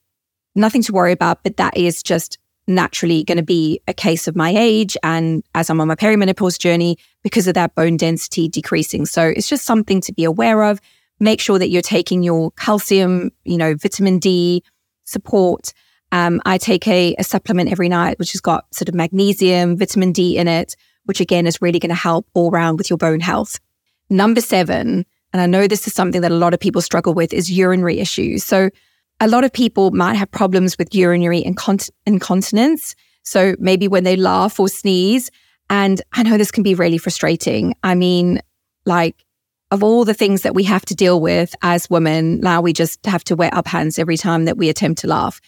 nothing 0.54 0.80
to 0.84 0.94
worry 0.94 1.12
about, 1.12 1.42
but 1.42 1.58
that 1.58 1.76
is 1.76 2.02
just 2.02 2.38
naturally 2.66 3.22
going 3.22 3.36
to 3.36 3.44
be 3.44 3.82
a 3.86 3.92
case 3.92 4.28
of 4.28 4.34
my 4.34 4.48
age 4.48 4.96
and 5.02 5.44
as 5.54 5.68
I'm 5.68 5.78
on 5.78 5.88
my 5.88 5.94
perimenopause 5.94 6.58
journey 6.58 6.96
because 7.22 7.46
of 7.48 7.52
that 7.52 7.74
bone 7.74 7.98
density 7.98 8.48
decreasing. 8.48 9.04
So 9.04 9.24
it's 9.26 9.50
just 9.50 9.66
something 9.66 10.00
to 10.00 10.12
be 10.14 10.24
aware 10.24 10.62
of 10.62 10.80
make 11.20 11.38
sure 11.38 11.58
that 11.58 11.68
you're 11.68 11.82
taking 11.82 12.22
your 12.22 12.50
calcium, 12.52 13.30
you 13.44 13.58
know, 13.58 13.74
vitamin 13.74 14.18
D 14.18 14.64
support. 15.04 15.74
Um, 16.12 16.40
I 16.46 16.56
take 16.56 16.88
a, 16.88 17.14
a 17.18 17.24
supplement 17.24 17.70
every 17.70 17.90
night, 17.90 18.18
which 18.18 18.32
has 18.32 18.40
got 18.40 18.74
sort 18.74 18.88
of 18.88 18.94
magnesium, 18.94 19.76
vitamin 19.76 20.12
D 20.12 20.38
in 20.38 20.48
it, 20.48 20.76
which 21.04 21.20
again 21.20 21.46
is 21.46 21.60
really 21.60 21.78
going 21.78 21.90
to 21.90 21.94
help 21.94 22.26
all 22.34 22.50
around 22.50 22.76
with 22.76 22.90
your 22.90 22.96
bone 22.96 23.20
health. 23.20 23.58
Number 24.10 24.40
seven, 24.40 25.06
and 25.32 25.42
I 25.42 25.46
know 25.46 25.66
this 25.66 25.86
is 25.86 25.94
something 25.94 26.20
that 26.20 26.30
a 26.30 26.36
lot 26.36 26.54
of 26.54 26.60
people 26.60 26.82
struggle 26.82 27.14
with, 27.14 27.32
is 27.32 27.50
urinary 27.50 27.98
issues. 27.98 28.44
So 28.44 28.70
a 29.20 29.28
lot 29.28 29.44
of 29.44 29.52
people 29.52 29.90
might 29.92 30.16
have 30.16 30.30
problems 30.30 30.76
with 30.78 30.94
urinary 30.94 31.42
incont- 31.42 31.90
incontinence. 32.06 32.94
So 33.22 33.54
maybe 33.58 33.88
when 33.88 34.04
they 34.04 34.16
laugh 34.16 34.58
or 34.58 34.68
sneeze. 34.68 35.30
And 35.70 36.02
I 36.12 36.22
know 36.22 36.36
this 36.36 36.50
can 36.50 36.62
be 36.62 36.74
really 36.74 36.98
frustrating. 36.98 37.74
I 37.82 37.94
mean, 37.94 38.40
like 38.84 39.24
of 39.70 39.82
all 39.82 40.04
the 40.04 40.12
things 40.12 40.42
that 40.42 40.54
we 40.54 40.64
have 40.64 40.84
to 40.84 40.94
deal 40.94 41.20
with 41.20 41.54
as 41.62 41.88
women, 41.88 42.40
now 42.40 42.60
we 42.60 42.74
just 42.74 43.06
have 43.06 43.24
to 43.24 43.36
wet 43.36 43.54
our 43.54 43.62
pants 43.62 43.98
every 43.98 44.18
time 44.18 44.44
that 44.44 44.58
we 44.58 44.68
attempt 44.68 45.00
to 45.00 45.06
laugh. 45.06 45.40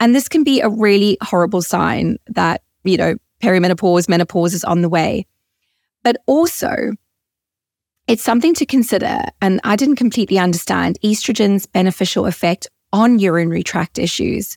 And 0.00 0.14
this 0.14 0.28
can 0.28 0.44
be 0.44 0.60
a 0.60 0.68
really 0.68 1.16
horrible 1.22 1.62
sign 1.62 2.18
that, 2.26 2.62
you 2.84 2.98
know, 2.98 3.14
perimenopause, 3.42 4.08
menopause 4.08 4.54
is 4.54 4.64
on 4.64 4.82
the 4.82 4.88
way. 4.88 5.26
But 6.02 6.18
also, 6.26 6.92
it's 8.06 8.22
something 8.22 8.54
to 8.54 8.66
consider. 8.66 9.20
And 9.40 9.60
I 9.64 9.76
didn't 9.76 9.96
completely 9.96 10.38
understand 10.38 10.98
estrogen's 11.04 11.66
beneficial 11.66 12.26
effect 12.26 12.68
on 12.92 13.18
urinary 13.18 13.62
tract 13.62 13.98
issues. 13.98 14.56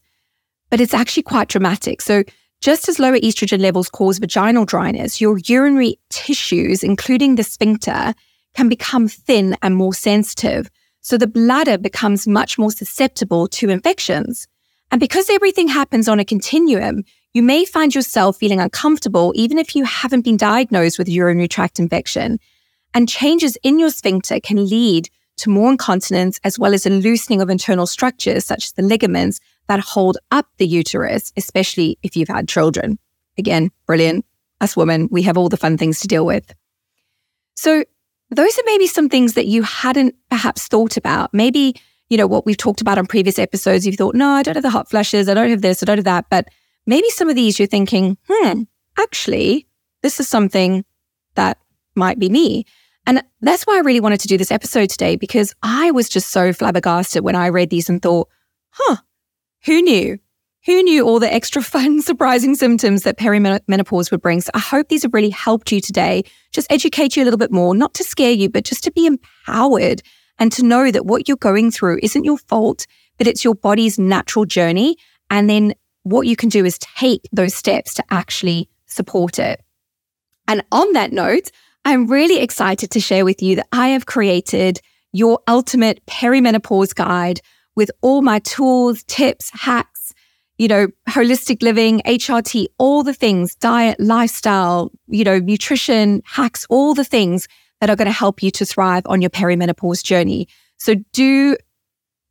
But 0.69 0.81
it's 0.81 0.93
actually 0.93 1.23
quite 1.23 1.49
dramatic. 1.49 2.01
So, 2.01 2.23
just 2.61 2.87
as 2.87 2.97
lower 2.97 3.17
estrogen 3.17 3.59
levels 3.59 3.89
cause 3.89 4.19
vaginal 4.19 4.63
dryness, 4.63 5.19
your 5.19 5.37
urinary 5.37 5.99
tissues, 6.09 6.81
including 6.81 7.35
the 7.35 7.43
sphincter, 7.43 8.13
can 8.55 8.69
become 8.69 9.09
thin 9.09 9.57
and 9.61 9.75
more 9.75 9.93
sensitive. 9.93 10.69
So 11.01 11.17
the 11.17 11.27
bladder 11.27 11.77
becomes 11.77 12.25
much 12.25 12.57
more 12.57 12.71
susceptible 12.71 13.49
to 13.49 13.69
infections. 13.69 14.47
And 14.91 14.99
because 15.01 15.29
everything 15.29 15.67
happens 15.67 16.07
on 16.07 16.19
a 16.19 16.25
continuum, 16.25 17.03
you 17.33 17.41
may 17.41 17.65
find 17.65 17.93
yourself 17.93 18.37
feeling 18.37 18.59
uncomfortable 18.59 19.33
even 19.35 19.57
if 19.57 19.75
you 19.75 19.83
haven't 19.83 20.21
been 20.21 20.37
diagnosed 20.37 20.97
with 20.97 21.09
urinary 21.09 21.47
tract 21.47 21.79
infection. 21.79 22.39
And 22.93 23.09
changes 23.09 23.57
in 23.63 23.79
your 23.79 23.89
sphincter 23.89 24.39
can 24.39 24.69
lead 24.69 25.09
to 25.37 25.49
more 25.49 25.71
incontinence, 25.71 26.39
as 26.43 26.59
well 26.59 26.75
as 26.75 26.85
a 26.85 26.91
loosening 26.91 27.41
of 27.41 27.49
internal 27.49 27.87
structures 27.87 28.45
such 28.45 28.65
as 28.65 28.71
the 28.73 28.83
ligaments 28.83 29.39
that 29.67 29.79
hold 29.79 30.17
up 30.29 30.45
the 30.57 30.67
uterus, 30.67 31.33
especially 31.35 31.97
if 32.03 32.15
you've 32.15 32.27
had 32.27 32.47
children. 32.47 32.99
Again, 33.37 33.71
brilliant. 33.87 34.25
Us 34.61 34.77
women, 34.77 35.07
we 35.11 35.23
have 35.23 35.37
all 35.37 35.49
the 35.49 35.57
fun 35.57 35.75
things 35.75 35.99
to 36.01 36.07
deal 36.07 36.25
with. 36.25 36.53
So, 37.55 37.83
those 38.29 38.57
are 38.57 38.63
maybe 38.65 38.87
some 38.87 39.09
things 39.09 39.33
that 39.33 39.45
you 39.45 39.61
hadn't 39.61 40.15
perhaps 40.29 40.67
thought 40.67 40.97
about. 40.97 41.33
Maybe, 41.33 41.75
you 42.09 42.17
know, 42.17 42.25
what 42.25 42.45
we've 42.45 42.57
talked 42.57 42.81
about 42.81 42.97
on 42.97 43.05
previous 43.05 43.37
episodes, 43.37 43.85
you've 43.85 43.95
thought, 43.95 44.15
no, 44.15 44.29
I 44.29 44.43
don't 44.43 44.55
have 44.55 44.63
the 44.63 44.69
hot 44.71 44.89
flushes, 44.89 45.29
I 45.29 45.33
don't 45.33 45.49
have 45.49 45.61
this, 45.61 45.83
I 45.83 45.85
don't 45.85 45.97
have 45.97 46.05
that. 46.05 46.25
But 46.29 46.47
maybe 46.85 47.09
some 47.09 47.29
of 47.29 47.35
these 47.35 47.59
you're 47.59 47.67
thinking, 47.67 48.17
hmm, 48.29 48.63
actually, 48.97 49.67
this 50.01 50.19
is 50.19 50.27
something 50.27 50.85
that 51.35 51.57
might 51.95 52.19
be 52.19 52.29
me. 52.29 52.65
And 53.05 53.23
that's 53.41 53.63
why 53.63 53.77
I 53.77 53.81
really 53.81 53.99
wanted 53.99 54.21
to 54.21 54.27
do 54.27 54.37
this 54.37 54.51
episode 54.51 54.89
today 54.89 55.15
because 55.15 55.53
I 55.61 55.91
was 55.91 56.07
just 56.07 56.29
so 56.29 56.53
flabbergasted 56.53 57.23
when 57.23 57.35
I 57.35 57.47
read 57.49 57.69
these 57.69 57.89
and 57.89 58.01
thought, 58.01 58.29
huh, 58.71 58.97
who 59.65 59.81
knew? 59.81 60.19
Who 60.65 60.81
knew 60.83 61.05
all 61.05 61.19
the 61.19 61.33
extra 61.33 61.61
fun, 61.73 62.01
surprising 62.01 62.55
symptoms 62.55 63.03
that 63.03 63.17
perimenopause 63.17 64.11
would 64.11 64.21
bring? 64.21 64.41
So 64.41 64.51
I 64.53 64.59
hope 64.59 64.87
these 64.87 65.03
have 65.03 65.13
really 65.13 65.29
helped 65.29 65.71
you 65.71 65.81
today. 65.81 66.23
Just 66.51 66.71
educate 66.71 67.15
you 67.15 67.23
a 67.23 67.25
little 67.25 67.37
bit 67.37 67.51
more, 67.51 67.75
not 67.75 67.93
to 67.95 68.03
scare 68.03 68.31
you, 68.31 68.49
but 68.49 68.63
just 68.63 68.83
to 68.85 68.91
be 68.91 69.05
empowered 69.05 70.01
and 70.39 70.51
to 70.53 70.63
know 70.63 70.89
that 70.89 71.05
what 71.05 71.27
you're 71.27 71.37
going 71.37 71.71
through 71.71 71.99
isn't 72.01 72.23
your 72.23 72.37
fault, 72.37 72.87
but 73.17 73.27
it's 73.27 73.43
your 73.43 73.55
body's 73.55 73.99
natural 73.99 74.45
journey. 74.45 74.95
And 75.29 75.49
then 75.49 75.73
what 76.03 76.27
you 76.27 76.36
can 76.36 76.50
do 76.50 76.65
is 76.65 76.77
take 76.77 77.27
those 77.31 77.53
steps 77.53 77.93
to 77.95 78.03
actually 78.10 78.69
support 78.86 79.39
it. 79.39 79.62
And 80.48 80.63
on 80.72 80.93
that 80.93 81.12
note, 81.12 81.50
I'm 81.86 82.07
really 82.07 82.39
excited 82.39 82.91
to 82.91 83.00
share 83.00 83.25
with 83.25 83.41
you 83.41 83.57
that 83.57 83.67
I 83.72 83.89
have 83.89 84.05
created 84.05 84.79
your 85.12 85.39
ultimate 85.48 86.05
perimenopause 86.05 86.95
guide 86.95 87.41
with 87.75 87.91
all 88.01 88.22
my 88.22 88.39
tools, 88.39 89.03
tips, 89.03 89.50
hacks, 89.53 90.13
you 90.57 90.67
know, 90.67 90.88
holistic 91.10 91.62
living, 91.62 92.01
HRT, 92.05 92.67
all 92.77 93.03
the 93.03 93.13
things, 93.13 93.55
diet, 93.55 94.00
lifestyle, 94.00 94.91
you 95.07 95.24
know, 95.24 95.39
nutrition, 95.39 96.22
hacks, 96.25 96.65
all 96.69 96.93
the 96.93 97.03
things 97.03 97.48
that 97.81 97.89
are 97.89 97.95
going 97.95 98.05
to 98.05 98.12
help 98.12 98.43
you 98.43 98.51
to 98.51 98.65
thrive 98.65 99.03
on 99.05 99.22
your 99.22 99.29
perimenopause 99.29 100.03
journey. 100.03 100.48
So 100.77 100.95
do 101.12 101.57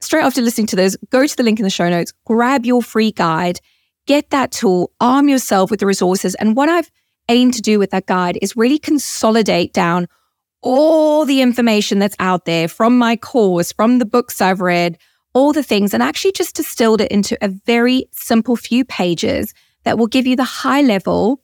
straight 0.03 0.25
after 0.25 0.43
listening 0.43 0.67
to 0.69 0.77
this, 0.77 0.97
go 1.11 1.27
to 1.27 1.37
the 1.37 1.43
link 1.43 1.59
in 1.59 1.65
the 1.65 1.71
show 1.71 1.89
notes, 1.89 2.13
grab 2.27 2.67
your 2.67 2.83
free 2.83 3.13
guide, 3.13 3.61
get 4.07 4.31
that 4.31 4.51
tool, 4.51 4.93
arm 5.01 5.29
yourself 5.29 5.71
with 5.71 5.81
the 5.81 5.87
resources. 5.87 6.35
And 6.37 6.57
what 6.57 6.69
I've 6.69 6.91
aimed 7.29 7.55
to 7.55 7.63
do 7.63 7.79
with 7.79 7.91
that 7.91 8.07
guide 8.07 8.39
is 8.43 8.57
really 8.57 8.79
consolidate 8.79 9.73
down 9.73 10.09
all 10.63 11.25
the 11.25 11.41
information 11.41 11.99
that's 11.99 12.17
out 12.19 12.45
there 12.45 12.69
from 12.69 12.97
my 12.99 13.17
course, 13.17 13.73
from 13.73 13.99
the 13.99 14.05
books 14.05 14.41
I've 14.41 14.61
read, 14.61 14.99
all 15.35 15.53
the 15.53 15.63
things, 15.63 15.93
and 15.95 16.03
actually 16.03 16.33
just 16.33 16.57
distilled 16.57 17.01
it 17.01 17.11
into 17.11 17.37
a 17.43 17.49
very 17.49 18.07
simple 18.13 18.57
few 18.57 18.85
pages 18.85 19.55
that 19.85 19.99
will 19.99 20.07
give 20.07 20.27
you 20.27 20.37
the 20.37 20.45
high 20.45 20.83
level 20.83 21.43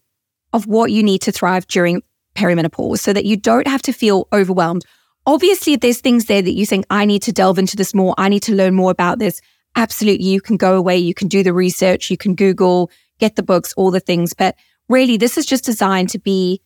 of 0.52 0.66
what 0.66 0.92
you 0.92 1.02
need 1.02 1.20
to 1.22 1.32
thrive 1.32 1.66
during 1.66 2.02
perimenopause 2.34 3.00
so 3.00 3.12
that 3.12 3.24
you 3.24 3.36
don't 3.36 3.66
have 3.66 3.82
to 3.82 3.92
feel 3.92 4.28
overwhelmed. 4.32 4.84
Obviously, 5.28 5.74
if 5.74 5.80
there's 5.80 6.00
things 6.00 6.24
there 6.24 6.40
that 6.40 6.54
you 6.54 6.64
think, 6.64 6.86
I 6.88 7.04
need 7.04 7.20
to 7.24 7.32
delve 7.32 7.58
into 7.58 7.76
this 7.76 7.92
more, 7.92 8.14
I 8.16 8.30
need 8.30 8.42
to 8.44 8.54
learn 8.54 8.72
more 8.72 8.90
about 8.90 9.18
this, 9.18 9.42
absolutely, 9.76 10.24
you 10.24 10.40
can 10.40 10.56
go 10.56 10.74
away, 10.74 10.96
you 10.96 11.12
can 11.12 11.28
do 11.28 11.42
the 11.42 11.52
research, 11.52 12.10
you 12.10 12.16
can 12.16 12.34
Google, 12.34 12.90
get 13.18 13.36
the 13.36 13.42
books, 13.42 13.74
all 13.76 13.90
the 13.90 14.00
things. 14.00 14.32
But 14.32 14.56
really, 14.88 15.18
this 15.18 15.36
is 15.36 15.44
just 15.44 15.66
designed 15.66 16.08
to 16.08 16.18
be 16.18 16.62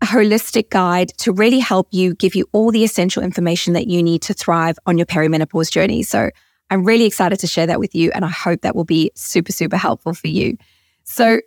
a 0.00 0.06
holistic 0.06 0.70
guide 0.70 1.10
to 1.18 1.30
really 1.30 1.58
help 1.58 1.88
you 1.90 2.14
give 2.14 2.34
you 2.34 2.48
all 2.52 2.70
the 2.70 2.84
essential 2.84 3.22
information 3.22 3.74
that 3.74 3.86
you 3.86 4.02
need 4.02 4.22
to 4.22 4.32
thrive 4.32 4.78
on 4.86 4.96
your 4.96 5.06
perimenopause 5.06 5.70
journey. 5.70 6.02
So 6.02 6.30
I'm 6.70 6.84
really 6.84 7.04
excited 7.04 7.38
to 7.40 7.46
share 7.46 7.66
that 7.66 7.80
with 7.80 7.94
you. 7.94 8.10
And 8.14 8.24
I 8.24 8.30
hope 8.30 8.62
that 8.62 8.74
will 8.74 8.84
be 8.84 9.10
super, 9.14 9.52
super 9.52 9.76
helpful 9.76 10.14
for 10.14 10.28
you. 10.28 10.56
So 11.04 11.42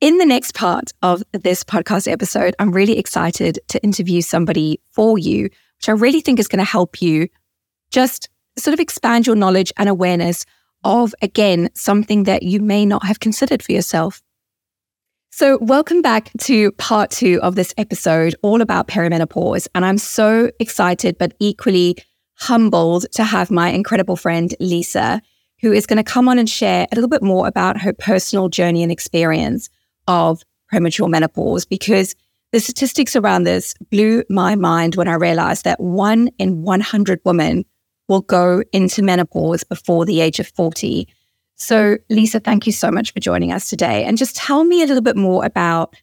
in 0.00 0.16
the 0.16 0.24
next 0.24 0.54
part 0.54 0.92
of 1.02 1.22
this 1.32 1.64
podcast 1.64 2.10
episode, 2.10 2.56
I'm 2.58 2.72
really 2.72 2.98
excited 2.98 3.58
to 3.68 3.82
interview 3.82 4.22
somebody 4.22 4.80
for 4.90 5.18
you, 5.18 5.50
which 5.78 5.88
I 5.88 5.92
really 5.92 6.20
think 6.20 6.38
is 6.38 6.48
going 6.48 6.58
to 6.58 6.64
help 6.64 7.00
you 7.00 7.28
just 7.90 8.28
sort 8.58 8.74
of 8.74 8.80
expand 8.80 9.26
your 9.26 9.36
knowledge 9.36 9.72
and 9.76 9.88
awareness 9.88 10.44
of, 10.84 11.14
again, 11.22 11.70
something 11.74 12.24
that 12.24 12.42
you 12.42 12.60
may 12.60 12.84
not 12.84 13.04
have 13.04 13.20
considered 13.20 13.62
for 13.62 13.72
yourself. 13.72 14.22
So, 15.30 15.58
welcome 15.60 16.02
back 16.02 16.30
to 16.40 16.72
part 16.72 17.10
two 17.10 17.38
of 17.42 17.54
this 17.54 17.72
episode, 17.76 18.34
all 18.42 18.60
about 18.60 18.88
perimenopause. 18.88 19.68
And 19.74 19.84
I'm 19.84 19.98
so 19.98 20.50
excited, 20.58 21.16
but 21.16 21.34
equally 21.38 21.96
humbled 22.38 23.06
to 23.12 23.24
have 23.24 23.50
my 23.50 23.68
incredible 23.70 24.16
friend, 24.16 24.52
Lisa, 24.58 25.22
who 25.60 25.72
is 25.72 25.86
going 25.86 25.98
to 25.98 26.02
come 26.02 26.28
on 26.28 26.38
and 26.38 26.48
share 26.48 26.86
a 26.90 26.94
little 26.94 27.08
bit 27.08 27.22
more 27.22 27.46
about 27.46 27.80
her 27.82 27.92
personal 27.92 28.48
journey 28.48 28.82
and 28.82 28.90
experience 28.90 29.70
of 30.08 30.42
premature 30.68 31.08
menopause 31.08 31.64
because 31.64 32.14
the 32.52 32.60
statistics 32.60 33.14
around 33.14 33.44
this 33.44 33.74
blew 33.90 34.24
my 34.30 34.54
mind 34.54 34.94
when 34.94 35.08
I 35.08 35.14
realized 35.14 35.64
that 35.64 35.80
one 35.80 36.28
in 36.38 36.62
100 36.62 37.20
women 37.24 37.64
will 38.08 38.22
go 38.22 38.62
into 38.72 39.02
menopause 39.02 39.64
before 39.64 40.06
the 40.06 40.20
age 40.20 40.40
of 40.40 40.48
40. 40.48 41.06
So, 41.56 41.98
Lisa, 42.08 42.40
thank 42.40 42.66
you 42.66 42.72
so 42.72 42.90
much 42.90 43.12
for 43.12 43.20
joining 43.20 43.52
us 43.52 43.68
today. 43.68 44.04
And 44.04 44.16
just 44.16 44.36
tell 44.36 44.64
me 44.64 44.82
a 44.82 44.86
little 44.86 45.02
bit 45.02 45.16
more 45.16 45.44
about 45.44 45.94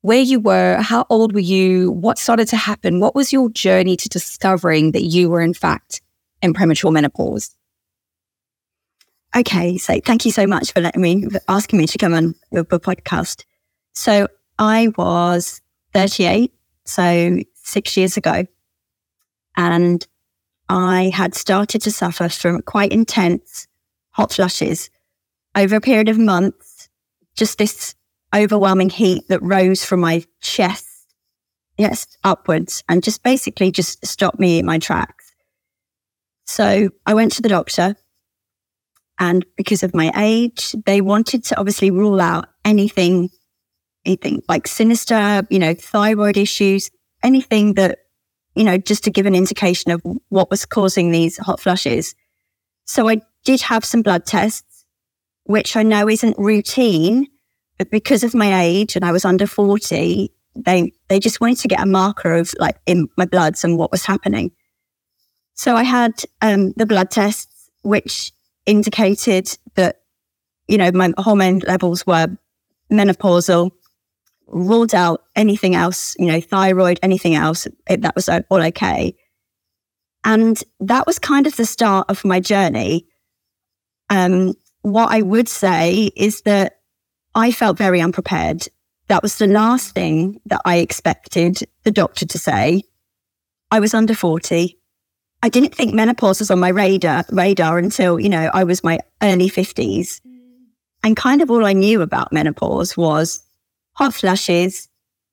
where 0.00 0.20
you 0.20 0.40
were, 0.40 0.78
how 0.80 1.06
old 1.08 1.32
were 1.32 1.40
you, 1.40 1.92
what 1.92 2.18
started 2.18 2.48
to 2.48 2.56
happen, 2.56 2.98
what 2.98 3.14
was 3.14 3.32
your 3.32 3.48
journey 3.50 3.96
to 3.96 4.08
discovering 4.08 4.92
that 4.92 5.04
you 5.04 5.30
were, 5.30 5.40
in 5.40 5.54
fact, 5.54 6.02
in 6.42 6.52
premature 6.52 6.90
menopause? 6.90 7.54
Okay, 9.36 9.78
so 9.78 10.00
thank 10.04 10.26
you 10.26 10.32
so 10.32 10.46
much 10.46 10.72
for 10.72 10.80
letting 10.80 11.00
me, 11.00 11.26
asking 11.48 11.78
me 11.78 11.86
to 11.86 11.98
come 11.98 12.12
on 12.12 12.34
the 12.50 12.64
podcast. 12.64 13.44
So, 13.94 14.26
I 14.58 14.88
was 14.96 15.61
38, 15.92 16.52
so 16.84 17.38
six 17.54 17.96
years 17.96 18.16
ago, 18.16 18.44
and 19.56 20.06
I 20.68 21.10
had 21.14 21.34
started 21.34 21.82
to 21.82 21.90
suffer 21.90 22.28
from 22.28 22.62
quite 22.62 22.92
intense 22.92 23.68
hot 24.10 24.32
flushes 24.32 24.90
over 25.54 25.76
a 25.76 25.80
period 25.80 26.08
of 26.08 26.18
months, 26.18 26.88
just 27.34 27.58
this 27.58 27.94
overwhelming 28.34 28.90
heat 28.90 29.28
that 29.28 29.42
rose 29.42 29.84
from 29.84 30.00
my 30.00 30.24
chest, 30.40 30.86
yes, 31.76 32.06
upwards, 32.24 32.82
and 32.88 33.02
just 33.02 33.22
basically 33.22 33.70
just 33.70 34.04
stopped 34.06 34.40
me 34.40 34.58
in 34.58 34.66
my 34.66 34.78
tracks. 34.78 35.32
So 36.46 36.88
I 37.06 37.14
went 37.14 37.32
to 37.32 37.42
the 37.42 37.48
doctor, 37.48 37.96
and 39.18 39.44
because 39.56 39.82
of 39.82 39.94
my 39.94 40.10
age, 40.16 40.74
they 40.86 41.00
wanted 41.00 41.44
to 41.44 41.58
obviously 41.58 41.90
rule 41.90 42.20
out 42.20 42.48
anything, 42.64 43.28
anything 44.04 44.42
like 44.48 44.66
sinister, 44.66 45.46
you 45.50 45.58
know, 45.58 45.74
thyroid 45.74 46.36
issues, 46.36 46.90
anything 47.22 47.74
that, 47.74 48.00
you 48.54 48.64
know, 48.64 48.78
just 48.78 49.04
to 49.04 49.10
give 49.10 49.26
an 49.26 49.34
indication 49.34 49.90
of 49.92 50.02
what 50.28 50.50
was 50.50 50.66
causing 50.66 51.10
these 51.10 51.38
hot 51.38 51.60
flushes. 51.60 52.14
So 52.84 53.08
I 53.08 53.20
did 53.44 53.62
have 53.62 53.84
some 53.84 54.02
blood 54.02 54.26
tests 54.26 54.72
which 55.44 55.76
I 55.76 55.82
know 55.82 56.08
isn't 56.08 56.38
routine, 56.38 57.26
but 57.78 57.90
because 57.90 58.22
of 58.22 58.34
my 58.34 58.62
age 58.62 58.96
and 58.96 59.04
I 59.04 59.12
was 59.12 59.24
under 59.24 59.46
40, 59.46 60.32
they, 60.54 60.92
they 61.08 61.18
just 61.18 61.40
wanted 61.40 61.58
to 61.58 61.68
get 61.68 61.80
a 61.80 61.86
marker 61.86 62.34
of 62.34 62.54
like 62.58 62.76
in 62.86 63.08
my 63.16 63.24
bloods 63.24 63.64
and 63.64 63.78
what 63.78 63.90
was 63.90 64.04
happening. 64.04 64.52
So 65.54 65.76
I 65.76 65.82
had 65.82 66.24
um, 66.40 66.72
the 66.76 66.86
blood 66.86 67.10
tests, 67.10 67.70
which 67.82 68.32
indicated 68.66 69.58
that, 69.74 70.02
you 70.68 70.78
know, 70.78 70.90
my 70.92 71.12
hormone 71.18 71.60
levels 71.60 72.06
were 72.06 72.28
menopausal, 72.90 73.70
ruled 74.52 74.94
out 74.94 75.22
anything 75.34 75.74
else, 75.74 76.14
you 76.18 76.26
know, 76.26 76.40
thyroid, 76.40 77.00
anything 77.02 77.34
else. 77.34 77.66
It, 77.88 78.02
that 78.02 78.14
was 78.14 78.28
all 78.28 78.62
okay. 78.62 79.16
And 80.24 80.62
that 80.80 81.06
was 81.06 81.18
kind 81.18 81.46
of 81.46 81.56
the 81.56 81.66
start 81.66 82.06
of 82.08 82.24
my 82.24 82.38
journey. 82.38 83.06
Um, 84.10 84.54
what 84.82 85.10
I 85.10 85.22
would 85.22 85.48
say 85.48 86.10
is 86.16 86.42
that 86.42 86.80
I 87.34 87.50
felt 87.50 87.78
very 87.78 88.00
unprepared. 88.00 88.68
That 89.08 89.22
was 89.22 89.38
the 89.38 89.46
last 89.46 89.94
thing 89.94 90.40
that 90.46 90.60
I 90.64 90.76
expected 90.76 91.58
the 91.82 91.90
doctor 91.90 92.26
to 92.26 92.38
say. 92.38 92.84
I 93.70 93.80
was 93.80 93.94
under 93.94 94.14
40. 94.14 94.78
I 95.42 95.48
didn't 95.48 95.74
think 95.74 95.92
menopause 95.92 96.38
was 96.38 96.50
on 96.50 96.60
my 96.60 96.68
radar 96.68 97.24
radar 97.32 97.78
until, 97.78 98.20
you 98.20 98.28
know, 98.28 98.50
I 98.52 98.64
was 98.64 98.84
my 98.84 99.00
early 99.22 99.48
50s. 99.48 100.20
And 101.02 101.16
kind 101.16 101.42
of 101.42 101.50
all 101.50 101.64
I 101.64 101.72
knew 101.72 102.00
about 102.00 102.32
menopause 102.32 102.96
was 102.96 103.40
hot 103.94 104.14
flashes, 104.14 104.88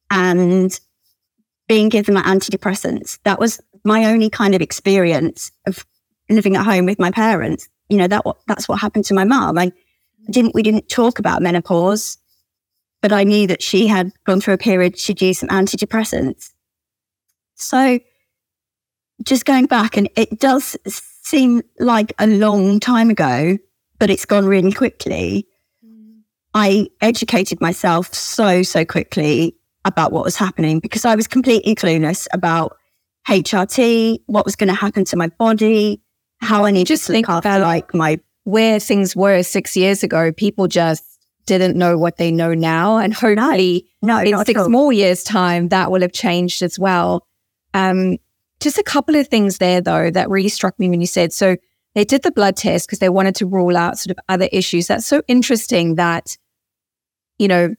and 0.09 0.79
being 1.67 1.89
given 1.89 2.15
my 2.15 2.23
antidepressants. 2.23 3.19
That 3.23 3.39
was 3.39 3.61
my 3.83 4.05
only 4.05 4.29
kind 4.29 4.55
of 4.55 4.61
experience 4.61 5.51
of 5.67 5.85
living 6.29 6.55
at 6.55 6.65
home 6.65 6.85
with 6.85 6.99
my 6.99 7.11
parents 7.11 7.69
you 7.89 7.97
know, 7.97 8.07
that 8.07 8.23
that's 8.47 8.69
what 8.69 8.79
happened 8.79 9.05
to 9.05 9.13
my 9.13 9.25
mom. 9.25 9.57
I 9.57 9.71
didn't, 10.29 10.55
we 10.55 10.63
didn't 10.63 10.89
talk 10.89 11.19
about 11.19 11.41
menopause, 11.41 12.17
but 13.01 13.11
I 13.11 13.23
knew 13.23 13.47
that 13.47 13.61
she 13.61 13.87
had 13.87 14.11
gone 14.25 14.39
through 14.39 14.53
a 14.53 14.59
period, 14.59 14.97
she'd 14.97 15.21
used 15.21 15.39
some 15.39 15.49
antidepressants. 15.49 16.51
So 17.55 17.99
just 19.23 19.45
going 19.45 19.65
back, 19.65 19.97
and 19.97 20.09
it 20.15 20.39
does 20.39 20.77
seem 20.87 21.63
like 21.79 22.13
a 22.19 22.27
long 22.27 22.79
time 22.79 23.09
ago, 23.09 23.57
but 23.97 24.09
it's 24.09 24.25
gone 24.25 24.45
really 24.45 24.71
quickly. 24.71 25.47
I 26.53 26.87
educated 27.01 27.61
myself 27.61 28.13
so, 28.13 28.63
so 28.63 28.85
quickly 28.85 29.55
about 29.85 30.11
what 30.11 30.23
was 30.23 30.35
happening 30.35 30.79
because 30.79 31.05
I 31.05 31.15
was 31.15 31.27
completely 31.27 31.75
clueless 31.75 32.27
about 32.33 32.77
HRT, 33.27 34.19
what 34.25 34.45
was 34.45 34.55
going 34.55 34.69
to 34.69 34.73
happen 34.73 35.05
to 35.05 35.17
my 35.17 35.27
body, 35.27 36.01
how 36.39 36.65
I 36.65 36.71
need 36.71 36.87
Just 36.87 37.05
to 37.07 37.13
think 37.13 37.27
look 37.27 37.45
after 37.45 37.59
like 37.59 37.93
my 37.93 38.19
Where 38.43 38.79
things 38.79 39.15
were 39.15 39.43
six 39.43 39.77
years 39.77 40.03
ago, 40.03 40.31
people 40.31 40.67
just 40.67 41.03
didn't 41.45 41.75
know 41.75 41.97
what 41.97 42.17
they 42.17 42.31
know 42.31 42.53
now. 42.53 42.97
And 42.97 43.13
hopefully, 43.13 43.87
no, 44.01 44.19
in 44.19 44.45
six 44.45 44.67
more 44.67 44.93
years' 44.93 45.23
time, 45.23 45.69
that 45.69 45.91
will 45.91 46.01
have 46.01 46.13
changed 46.13 46.61
as 46.61 46.77
well. 46.79 47.25
Um, 47.73 48.17
just 48.59 48.77
a 48.77 48.83
couple 48.83 49.15
of 49.15 49.27
things 49.27 49.57
there, 49.57 49.81
though, 49.81 50.11
that 50.11 50.29
really 50.29 50.49
struck 50.49 50.77
me 50.79 50.89
when 50.89 51.01
you 51.01 51.07
said 51.07 51.33
so. 51.33 51.57
They 51.95 52.03
did 52.03 52.23
the 52.23 52.31
blood 52.31 52.55
test 52.55 52.87
because 52.87 52.99
they 52.99 53.09
wanted 53.09 53.35
to 53.35 53.45
rule 53.45 53.75
out 53.75 53.97
sort 53.97 54.17
of 54.17 54.23
other 54.29 54.47
issues. 54.51 54.87
That's 54.87 55.05
so 55.05 55.23
interesting 55.27 55.95
that, 55.95 56.37
you 57.37 57.47
know, 57.47 57.75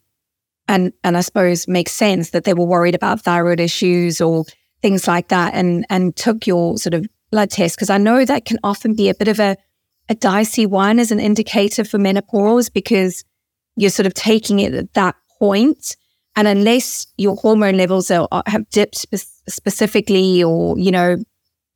and 0.68 0.92
and 1.04 1.16
I 1.16 1.20
suppose 1.20 1.68
makes 1.68 1.92
sense 1.92 2.30
that 2.30 2.44
they 2.44 2.54
were 2.54 2.66
worried 2.66 2.94
about 2.94 3.22
thyroid 3.22 3.60
issues 3.60 4.20
or 4.20 4.44
things 4.82 5.06
like 5.06 5.28
that, 5.28 5.54
and 5.54 5.86
and 5.90 6.14
took 6.16 6.46
your 6.46 6.76
sort 6.78 6.94
of 6.94 7.06
blood 7.30 7.50
test 7.50 7.76
because 7.76 7.90
I 7.90 7.98
know 7.98 8.24
that 8.24 8.44
can 8.44 8.58
often 8.64 8.94
be 8.94 9.08
a 9.08 9.14
bit 9.14 9.28
of 9.28 9.40
a 9.40 9.56
a 10.08 10.14
dicey 10.14 10.66
one 10.66 10.98
as 10.98 11.12
an 11.12 11.20
indicator 11.20 11.84
for 11.84 11.98
menopause 11.98 12.68
because 12.68 13.24
you're 13.76 13.90
sort 13.90 14.06
of 14.06 14.14
taking 14.14 14.58
it 14.58 14.74
at 14.74 14.92
that 14.94 15.14
point 15.38 15.96
and 16.36 16.48
unless 16.48 17.06
your 17.16 17.36
hormone 17.36 17.76
levels 17.76 18.10
are, 18.10 18.28
have 18.46 18.68
dipped 18.70 18.96
spe- 18.96 19.42
specifically, 19.48 20.42
or 20.42 20.78
you 20.78 20.90
know, 20.90 21.16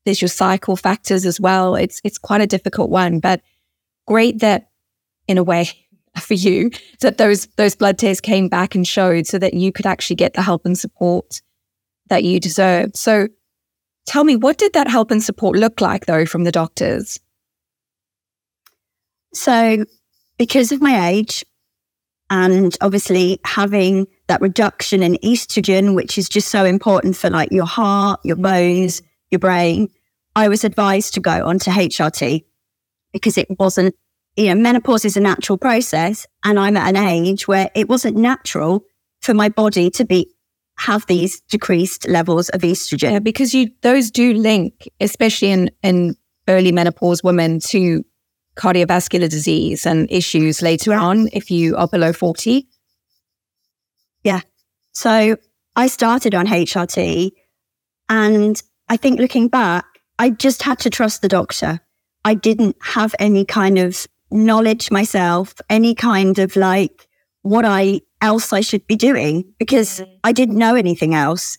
there's 0.05 0.21
your 0.21 0.29
cycle 0.29 0.77
factors 0.77 1.27
as 1.27 1.41
well. 1.41 1.75
It's 1.77 2.01
it's 2.05 2.19
quite 2.19 2.41
a 2.41 2.47
difficult 2.47 2.91
one, 2.91 3.21
but 3.21 3.41
great 4.07 4.41
that, 4.41 4.69
in 5.27 5.39
a 5.39 5.43
way, 5.43 5.69
for 6.19 6.35
you, 6.35 6.71
that 7.01 7.19
those 7.19 7.47
those 7.57 7.75
blood 7.75 7.99
tests 7.99 8.21
came 8.21 8.49
back 8.49 8.75
and 8.75 8.87
showed, 8.87 9.27
so 9.27 9.39
that 9.39 9.55
you 9.55 9.73
could 9.73 9.87
actually 9.87 10.17
get 10.17 10.35
the 10.35 10.43
help 10.43 10.65
and 10.65 10.79
support 10.79 11.41
that 12.09 12.25
you 12.25 12.39
deserved. 12.39 12.97
So, 12.97 13.29
tell 14.07 14.25
me, 14.25 14.37
what 14.37 14.59
did 14.59 14.75
that 14.75 14.89
help 14.89 15.11
and 15.11 15.23
support 15.23 15.57
look 15.57 15.81
like, 15.81 16.07
though, 16.07 16.27
from 16.27 16.45
the 16.45 16.53
doctors? 16.53 17.19
So, 19.33 19.85
because 20.39 20.71
of 20.71 20.83
my 20.83 21.09
age, 21.09 21.45
and 22.31 22.77
obviously 22.81 23.41
having 23.45 24.07
that 24.27 24.41
reduction 24.41 25.03
in 25.03 25.15
estrogen, 25.25 25.95
which 25.95 26.19
is 26.19 26.29
just 26.29 26.49
so 26.49 26.65
important 26.65 27.17
for 27.17 27.31
like 27.31 27.51
your 27.53 27.67
heart, 27.67 28.21
your 28.25 28.37
bones, 28.37 29.03
your 29.35 29.41
brain, 29.41 29.89
I 30.37 30.49
was 30.49 30.65
advised 30.65 31.15
to 31.15 31.21
go 31.21 31.47
onto 31.47 31.71
HRT 31.71 32.45
because 33.13 33.37
it 33.37 33.49
wasn't, 33.59 33.95
you 34.37 34.47
know, 34.47 34.55
menopause 34.61 35.05
is 35.05 35.17
a 35.17 35.21
natural 35.21 35.59
process. 35.59 36.27
And 36.45 36.59
I'm 36.59 36.77
at 36.77 36.89
an 36.89 36.97
age 36.97 37.47
where 37.47 37.71
it 37.75 37.89
wasn't 37.89 38.17
natural 38.17 38.85
for 39.21 39.35
my 39.35 39.49
body 39.49 39.91
to 39.91 40.05
be 40.05 40.31
have 40.79 41.07
these 41.07 41.41
decreased 41.49 42.09
levels 42.09 42.49
of 42.49 42.63
estrogen. 42.63 43.13
Yeah, 43.13 43.19
because 43.21 43.55
you 43.55 43.71
those 43.83 44.11
do 44.11 44.35
link, 44.35 44.89
especially 45.01 45.51
in 45.51 45.71
in 45.83 46.17
early 46.49 46.73
menopause 46.73 47.23
women, 47.23 47.61
to 47.69 48.05
cardiovascular 48.57 49.29
disease 49.31 49.87
and 49.87 50.11
issues 50.11 50.63
later 50.63 50.91
Yeah. 50.91 51.03
on 51.03 51.29
if 51.33 51.51
you 51.51 51.77
are 51.77 51.89
below 51.89 52.13
forty. 52.13 52.69
Yeah. 54.25 54.41
So 54.93 55.37
I 55.77 55.87
started 55.87 56.35
on 56.35 56.47
HRT 56.47 57.31
and 58.09 58.61
I 58.89 58.97
think 58.97 59.19
looking 59.19 59.49
back, 59.49 59.85
I 60.19 60.31
just 60.31 60.63
had 60.63 60.79
to 60.81 60.91
trust 60.91 61.23
the 61.23 61.29
doctor. 61.29 61.81
I 62.25 62.35
didn't 62.35 62.77
have 62.81 63.15
any 63.19 63.45
kind 63.45 63.79
of 63.79 64.07
knowledge 64.31 64.91
myself, 64.91 65.55
any 65.69 65.95
kind 65.95 66.39
of 66.39 66.57
like 66.57 67.09
what 67.43 67.65
I 67.65 68.01
else 68.21 68.53
I 68.53 68.63
should 68.63 68.87
be 68.87 68.97
doing 68.97 69.53
because 69.59 70.01
mm. 70.01 70.19
I 70.25 70.33
didn't 70.33 70.59
know 70.59 70.75
anything 70.75 71.15
else. 71.15 71.59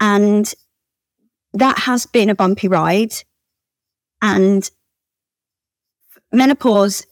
And 0.00 0.52
that 1.52 1.78
has 1.80 2.06
been 2.06 2.30
a 2.30 2.34
bumpy 2.34 2.68
ride. 2.68 3.12
And 4.22 4.68
menopause 6.32 7.04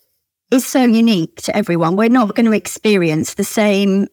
is 0.53 0.64
so 0.64 0.85
unique 0.85 1.42
to 1.42 1.57
everyone. 1.57 1.97
We're 1.97 2.09
not 2.09 2.35
going 2.37 2.47
to 2.47 2.53
experience 2.53 3.35
the 3.35 3.45
same 3.45 4.07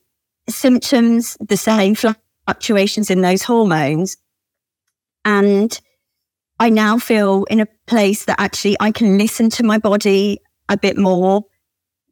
symptoms, 0.50 1.38
the 1.40 1.58
same 1.58 1.96
fluctuations 1.96 3.12
in 3.12 3.22
those 3.22 3.44
hormones. 3.44 4.18
And 5.26 5.80
I 6.60 6.70
now 6.70 6.98
feel 6.98 7.46
in 7.46 7.60
a 7.60 7.68
place 7.88 8.26
that 8.26 8.40
actually 8.40 8.78
I 8.80 8.92
can 8.92 9.18
listen 9.18 9.50
to 9.52 9.64
my 9.64 9.78
body 9.78 10.40
a 10.70 10.78
bit 10.78 10.98
more 10.98 11.44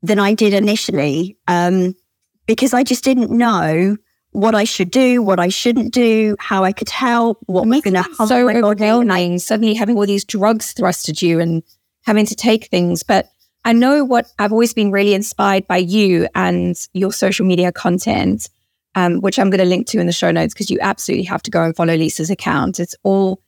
than 0.01 0.19
I 0.19 0.33
did 0.33 0.53
initially, 0.53 1.37
um, 1.47 1.93
because 2.47 2.73
I 2.73 2.83
just 2.83 3.03
didn't 3.03 3.31
know 3.31 3.97
what 4.31 4.55
I 4.55 4.63
should 4.63 4.91
do, 4.91 5.21
what 5.21 5.39
I 5.39 5.49
shouldn't 5.49 5.93
do, 5.93 6.35
how 6.39 6.63
I 6.63 6.71
could 6.71 6.89
help, 6.89 7.39
what 7.45 7.67
was 7.67 7.81
going 7.81 7.93
to 7.95 8.01
help 8.01 8.29
so 8.29 8.45
my 8.45 8.53
body. 8.53 8.63
overwhelming. 8.65 9.39
Suddenly 9.39 9.73
having 9.73 9.97
all 9.97 10.05
these 10.05 10.25
drugs 10.25 10.71
thrust 10.71 11.09
at 11.09 11.21
you 11.21 11.39
and 11.39 11.63
having 12.03 12.25
to 12.25 12.35
take 12.35 12.67
things. 12.67 13.03
But 13.03 13.29
I 13.63 13.73
know 13.73 14.03
what 14.03 14.27
I've 14.39 14.51
always 14.51 14.73
been 14.73 14.91
really 14.91 15.13
inspired 15.13 15.67
by 15.67 15.77
you 15.77 16.27
and 16.33 16.75
your 16.93 17.11
social 17.13 17.45
media 17.45 17.71
content, 17.71 18.49
um, 18.95 19.21
which 19.21 19.39
I'm 19.39 19.49
going 19.49 19.59
to 19.59 19.65
link 19.65 19.87
to 19.87 19.99
in 19.99 20.07
the 20.07 20.11
show 20.11 20.31
notes 20.31 20.53
because 20.53 20.69
you 20.69 20.77
absolutely 20.81 21.25
have 21.25 21.43
to 21.43 21.51
go 21.51 21.63
and 21.63 21.75
follow 21.75 21.95
Lisa's 21.95 22.29
account. 22.29 22.79
It's 22.79 22.95
all 23.03 23.41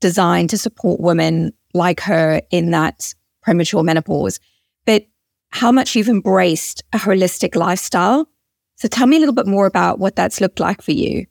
designed 0.00 0.50
to 0.50 0.58
support 0.58 1.00
women 1.00 1.52
like 1.72 2.00
her 2.00 2.40
in 2.50 2.70
that 2.70 3.14
premature 3.42 3.82
menopause. 3.82 4.38
But 4.86 5.06
how 5.50 5.70
much 5.70 5.94
you've 5.94 6.08
embraced 6.08 6.82
a 6.92 6.98
holistic 6.98 7.54
lifestyle. 7.54 8.28
So 8.76 8.88
tell 8.88 9.06
me 9.06 9.16
a 9.16 9.20
little 9.20 9.34
bit 9.34 9.46
more 9.46 9.66
about 9.66 10.00
what 10.00 10.16
that's 10.16 10.40
looked 10.40 10.58
like 10.58 10.82
for 10.82 10.90
you. 10.90 11.26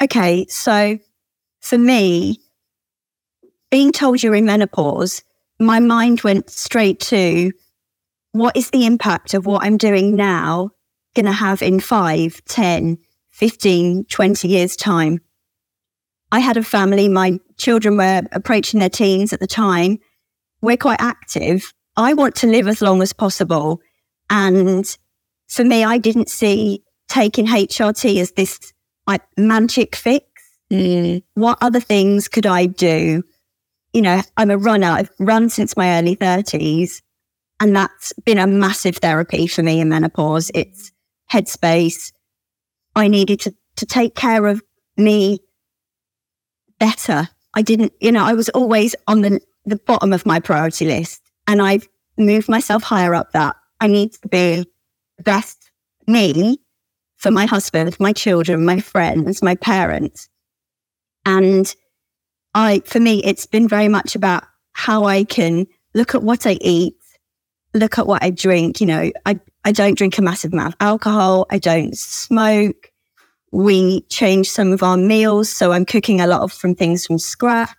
Okay, 0.00 0.46
so 0.48 0.98
for 1.60 1.76
me, 1.76 2.40
being 3.70 3.90
told 3.90 4.22
you're 4.22 4.34
in 4.36 4.44
menopause, 4.44 5.24
my 5.58 5.80
mind 5.80 6.20
went 6.22 6.50
straight 6.50 7.00
to 7.00 7.52
what 8.30 8.56
is 8.56 8.70
the 8.70 8.86
impact 8.86 9.34
of 9.34 9.44
what 9.44 9.64
I'm 9.64 9.76
doing 9.76 10.14
now 10.14 10.70
going 11.14 11.26
to 11.26 11.32
have 11.32 11.62
in 11.62 11.80
5, 11.80 12.42
10, 12.44 12.98
15, 13.30 14.04
20 14.04 14.48
years' 14.48 14.76
time? 14.76 15.20
I 16.30 16.40
had 16.40 16.56
a 16.56 16.62
family, 16.62 17.08
my 17.08 17.38
children 17.58 17.96
were 17.98 18.22
approaching 18.32 18.80
their 18.80 18.88
teens 18.88 19.32
at 19.32 19.40
the 19.40 19.46
time. 19.46 19.98
We're 20.62 20.78
quite 20.78 21.00
active. 21.00 21.74
I 21.96 22.14
want 22.14 22.34
to 22.36 22.46
live 22.46 22.68
as 22.68 22.80
long 22.80 23.02
as 23.02 23.12
possible. 23.12 23.80
And 24.30 24.96
for 25.48 25.64
me, 25.64 25.84
I 25.84 25.98
didn't 25.98 26.30
see 26.30 26.82
taking 27.08 27.46
HRT 27.46 28.18
as 28.18 28.32
this 28.32 28.72
like 29.06 29.22
magic 29.36 29.94
fix. 29.96 30.26
Mm. 30.72 31.22
What 31.34 31.58
other 31.60 31.80
things 31.80 32.28
could 32.28 32.46
I 32.46 32.64
do? 32.66 33.22
You 33.92 34.02
know, 34.02 34.22
I'm 34.38 34.50
a 34.50 34.56
runner. 34.56 34.86
I've 34.86 35.10
run 35.18 35.50
since 35.50 35.76
my 35.76 35.98
early 35.98 36.16
30s, 36.16 37.02
and 37.60 37.76
that's 37.76 38.14
been 38.24 38.38
a 38.38 38.46
massive 38.46 38.96
therapy 38.96 39.46
for 39.46 39.62
me 39.62 39.80
in 39.80 39.90
menopause. 39.90 40.50
It's 40.54 40.91
headspace. 41.32 42.12
I 42.94 43.08
needed 43.08 43.40
to, 43.40 43.54
to 43.76 43.86
take 43.86 44.14
care 44.14 44.46
of 44.46 44.62
me 44.96 45.38
better. 46.78 47.28
I 47.54 47.62
didn't, 47.62 47.92
you 48.00 48.12
know, 48.12 48.24
I 48.24 48.34
was 48.34 48.48
always 48.50 48.94
on 49.06 49.22
the, 49.22 49.40
the 49.64 49.76
bottom 49.76 50.12
of 50.12 50.26
my 50.26 50.40
priority 50.40 50.86
list, 50.86 51.22
and 51.46 51.62
I've 51.62 51.88
moved 52.18 52.48
myself 52.48 52.82
higher 52.82 53.14
up 53.14 53.32
that. 53.32 53.56
I 53.80 53.86
need 53.86 54.12
to 54.12 54.28
be 54.28 54.66
the 55.16 55.22
best 55.22 55.70
me 56.06 56.58
for 57.16 57.30
my 57.30 57.46
husband, 57.46 57.96
my 58.00 58.12
children, 58.12 58.64
my 58.64 58.80
friends, 58.80 59.42
my 59.42 59.54
parents. 59.54 60.28
And 61.24 61.72
I, 62.54 62.82
for 62.84 63.00
me, 63.00 63.22
it's 63.24 63.46
been 63.46 63.68
very 63.68 63.88
much 63.88 64.14
about 64.14 64.44
how 64.72 65.04
I 65.04 65.24
can 65.24 65.66
look 65.94 66.14
at 66.14 66.22
what 66.22 66.46
I 66.46 66.58
eat, 66.60 66.96
look 67.74 67.98
at 67.98 68.06
what 68.06 68.22
I 68.22 68.30
drink. 68.30 68.80
You 68.80 68.86
know, 68.86 69.12
I, 69.24 69.40
I 69.64 69.72
don't 69.72 69.96
drink 69.96 70.18
a 70.18 70.22
massive 70.22 70.52
amount 70.52 70.74
of 70.74 70.76
alcohol. 70.80 71.46
I 71.50 71.58
don't 71.58 71.96
smoke. 71.96 72.90
We 73.52 74.02
changed 74.02 74.50
some 74.50 74.72
of 74.72 74.82
our 74.82 74.96
meals. 74.96 75.48
So 75.50 75.72
I'm 75.72 75.84
cooking 75.84 76.20
a 76.20 76.26
lot 76.26 76.40
of 76.40 76.52
from 76.52 76.74
things 76.74 77.06
from 77.06 77.18
scratch. 77.18 77.76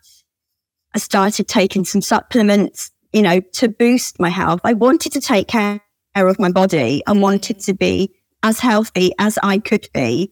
I 0.94 1.00
started 1.00 1.48
taking 1.48 1.86
some 1.86 2.02
supplements, 2.02 2.92
you 3.12 3.22
know, 3.22 3.40
to 3.40 3.68
boost 3.68 4.20
my 4.20 4.30
health. 4.30 4.62
I 4.64 4.74
wanted 4.74 5.12
to 5.14 5.22
take 5.22 5.48
care 5.48 5.82
of 6.16 6.40
my 6.40 6.52
body. 6.52 7.02
I 7.08 7.14
wanted 7.14 7.60
to 7.62 7.74
be 7.74 8.14
as 8.44 8.60
healthy 8.60 9.14
as 9.18 9.40
I 9.42 9.58
could 9.58 9.90
be. 9.94 10.32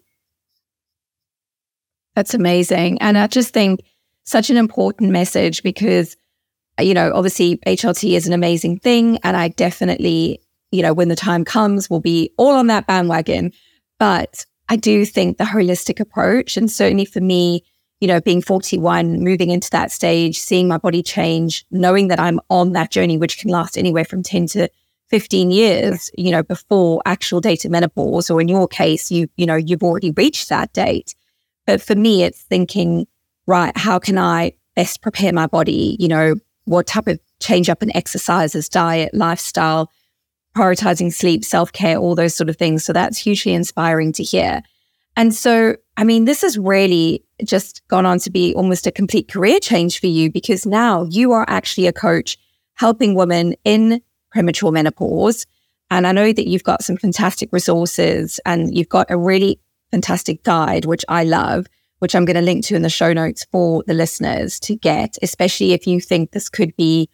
That's 2.16 2.34
amazing. 2.34 3.02
And 3.02 3.18
I 3.18 3.28
just 3.28 3.54
think 3.54 3.82
such 4.24 4.50
an 4.50 4.58
important 4.58 5.12
message 5.12 5.64
because, 5.64 6.16
you 6.80 6.94
know, 6.94 7.12
obviously 7.14 7.58
HRT 7.66 8.16
is 8.16 8.28
an 8.28 8.34
amazing 8.34 8.80
thing. 8.80 9.18
And 9.24 9.36
I 9.36 9.48
definitely, 9.48 10.42
you 10.71 10.81
know, 10.81 10.93
when 10.93 11.10
the 11.10 11.15
time 11.15 11.45
comes, 11.45 11.89
we'll 11.89 11.99
be 11.99 12.31
all 12.38 12.53
on 12.53 12.67
that 12.67 12.88
bandwagon. 12.88 13.51
But 13.99 14.45
I 14.69 14.77
do 14.77 15.05
think 15.05 15.38
the 15.38 15.43
holistic 15.43 15.99
approach, 15.99 16.57
and 16.57 16.71
certainly 16.71 17.05
for 17.05 17.21
me, 17.21 17.63
you 17.99 18.07
know, 18.07 18.19
being 18.19 18.41
41, 18.41 19.23
moving 19.23 19.51
into 19.51 19.69
that 19.71 19.91
stage, 19.91 20.39
seeing 20.39 20.67
my 20.67 20.77
body 20.77 21.03
change, 21.03 21.65
knowing 21.69 22.07
that 22.07 22.19
I'm 22.19 22.39
on 22.49 22.71
that 22.71 22.89
journey, 22.89 23.17
which 23.17 23.38
can 23.38 23.51
last 23.51 23.77
anywhere 23.77 24.05
from 24.05 24.23
10 24.23 24.47
to 24.47 24.69
15 25.10 25.51
years, 25.51 26.10
you 26.17 26.31
know, 26.31 26.41
before 26.41 27.01
actual 27.05 27.41
date 27.41 27.65
of 27.65 27.71
menopause, 27.71 28.29
or 28.29 28.41
in 28.41 28.47
your 28.47 28.67
case, 28.67 29.12
you, 29.12 29.27
you 29.36 29.45
know, 29.45 29.55
you've 29.55 29.84
already 29.84 30.12
reached 30.12 30.49
that 30.49 30.73
date. 30.73 31.13
But 31.67 31.81
for 31.81 31.95
me, 31.95 32.23
it's 32.23 32.41
thinking, 32.41 33.05
right, 33.45 33.75
how 33.77 33.99
can 33.99 34.17
I 34.17 34.53
best 34.75 35.01
prepare 35.01 35.34
my 35.34 35.45
body? 35.47 35.97
You 35.99 36.07
know, 36.07 36.36
what 36.65 36.88
type 36.88 37.07
of 37.07 37.19
change 37.39 37.69
up 37.69 37.84
in 37.84 37.95
exercises, 37.95 38.69
diet, 38.69 39.13
lifestyle, 39.13 39.91
prioritizing 40.56 41.14
sleep, 41.14 41.44
self 41.46 41.72
care, 41.72 41.98
all 41.98 42.16
those 42.16 42.36
sort 42.36 42.50
of 42.50 42.58
things. 42.58 42.84
So 42.84 42.94
that's 42.94 43.18
hugely 43.18 43.54
inspiring 43.54 44.12
to 44.14 44.24
hear. 44.24 44.62
And 45.16 45.34
so, 45.34 45.76
I 45.98 46.04
mean, 46.04 46.26
this 46.26 46.42
has 46.42 46.58
really 46.58 47.24
just 47.44 47.82
gone 47.88 48.06
on 48.06 48.20
to 48.20 48.30
be 48.30 48.54
almost 48.56 48.88
a 48.88 48.92
complete 48.92 49.28
career 49.28 49.60
change 49.60 50.00
for 50.00 50.08
you 50.08 50.32
because 50.32 50.66
now 50.66 51.04
you 51.10 51.32
are 51.34 51.46
actually 51.48 51.88
a 51.88 51.94
coach 51.94 52.38
helping 52.76 53.16
women 53.16 53.56
in 53.66 54.02
premature 54.32 54.72
menopause. 54.72 55.46
And 55.90 56.08
I 56.08 56.14
know 56.14 56.32
that 56.32 56.48
you've 56.48 56.64
got 56.64 56.84
some 56.84 56.96
fantastic 56.96 57.50
resources 57.52 58.40
and 58.46 58.76
you've 58.76 58.90
got 58.90 59.12
a 59.12 59.18
really 59.18 59.60
fantastic 59.92 60.44
guide, 60.44 60.86
which 60.86 61.04
I 61.10 61.26
love, 61.26 61.68
which 62.00 62.16
I'm 62.16 62.24
going 62.24 62.38
to 62.38 62.42
link 62.42 62.64
to 62.66 62.76
in 62.76 62.82
the 62.82 62.90
show 62.90 63.12
notes 63.12 63.46
for 63.52 63.84
the 63.86 63.94
listeners 63.94 64.60
to 64.62 64.76
get, 64.76 65.18
especially 65.22 65.74
if 65.74 65.86
you 65.86 66.00
think 66.00 66.32
this 66.32 66.48
could 66.48 66.76
be, 66.78 67.10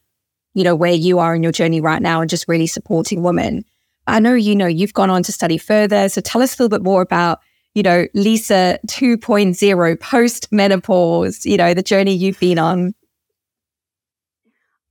you 0.58 0.64
know, 0.64 0.76
where 0.76 0.92
you 0.92 1.20
are 1.20 1.36
in 1.36 1.44
your 1.44 1.52
journey 1.52 1.80
right 1.80 2.02
now 2.02 2.20
and 2.20 2.28
just 2.28 2.48
really 2.48 2.66
supporting 2.66 3.22
women. 3.22 3.64
I 4.08 4.20
know, 4.20 4.34
you 4.34 4.56
know, 4.56 4.66
you've 4.66 4.94
gone 4.94 5.12
on 5.12 5.22
to 5.22 5.32
study 5.32 5.60
further. 5.60 6.10
So 6.10 6.20
tell 6.20 6.42
us 6.42 6.58
a 6.58 6.64
little 6.64 6.76
bit 6.76 6.84
more 6.84 7.04
about, 7.04 7.42
you 7.76 7.84
know, 7.84 8.08
Lisa 8.16 8.80
2.0 8.88 10.00
post 10.00 10.52
menopause, 10.52 11.46
you 11.46 11.58
know, 11.58 11.76
the 11.76 11.84
journey 11.84 12.16
you've 12.16 12.40
been 12.40 12.58
on. 12.58 12.96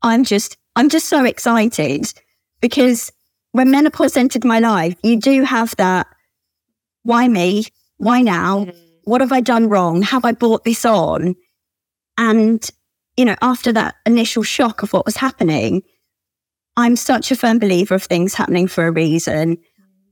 I'm 0.02 0.22
just 0.22 0.57
I'm 0.76 0.88
just 0.88 1.09
so 1.09 1.24
excited 1.24 2.12
because 2.61 3.11
when 3.50 3.72
menopause 3.72 4.16
entered 4.16 4.44
my 4.44 4.61
life, 4.61 4.94
you 5.02 5.18
do 5.18 5.42
have 5.42 5.74
that 5.79 6.07
why 7.02 7.26
me? 7.26 7.64
Why 7.96 8.22
now? 8.22 8.66
Mm. 8.66 8.76
What 9.02 9.20
have 9.20 9.33
I 9.33 9.40
done 9.40 9.68
wrong? 9.68 10.02
Have 10.02 10.24
I 10.24 10.31
brought 10.31 10.62
this 10.62 10.85
on? 10.85 11.35
And, 12.16 12.70
you 13.16 13.24
know, 13.24 13.37
after 13.40 13.72
that 13.72 13.96
initial 14.05 14.42
shock 14.42 14.83
of 14.83 14.92
what 14.92 15.07
was 15.07 15.16
happening, 15.16 15.83
I'm 16.76 16.96
such 16.96 17.31
a 17.31 17.37
firm 17.37 17.59
believer 17.59 17.94
of 17.94 18.02
things 18.02 18.35
happening 18.35 18.66
for 18.66 18.87
a 18.87 18.92
reason. 18.92 19.59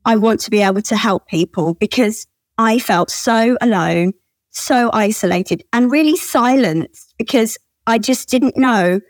I 0.04 0.16
want 0.16 0.40
to 0.40 0.50
be 0.50 0.62
able 0.62 0.82
to 0.82 0.96
help 0.96 1.26
people 1.28 1.74
because 1.74 2.26
I 2.56 2.78
felt 2.78 3.10
so 3.10 3.56
alone, 3.60 4.12
so 4.50 4.90
isolated, 4.92 5.64
and 5.72 5.90
really 5.90 6.16
silenced 6.16 7.14
because 7.18 7.58
I 7.86 7.98
just 7.98 8.28
didn't 8.28 8.56
know 8.56 9.00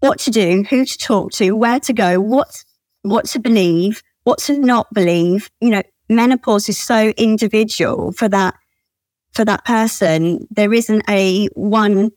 what 0.00 0.18
to 0.20 0.30
do, 0.30 0.64
who 0.68 0.84
to 0.84 0.98
talk 0.98 1.32
to, 1.32 1.52
where 1.52 1.80
to 1.80 1.92
go, 1.92 2.20
what 2.20 2.64
what 3.02 3.26
to 3.26 3.38
believe, 3.38 4.02
what 4.24 4.38
to 4.40 4.58
not 4.58 4.92
believe. 4.92 5.50
You 5.60 5.70
know, 5.70 5.82
menopause 6.08 6.68
is 6.68 6.78
so 6.78 7.10
individual 7.16 8.12
for 8.12 8.28
that 8.28 8.54
for 9.32 9.44
that 9.44 9.64
person. 9.64 10.46
There 10.50 10.72
isn't 10.72 11.04
a 11.08 11.46
one 11.54 12.10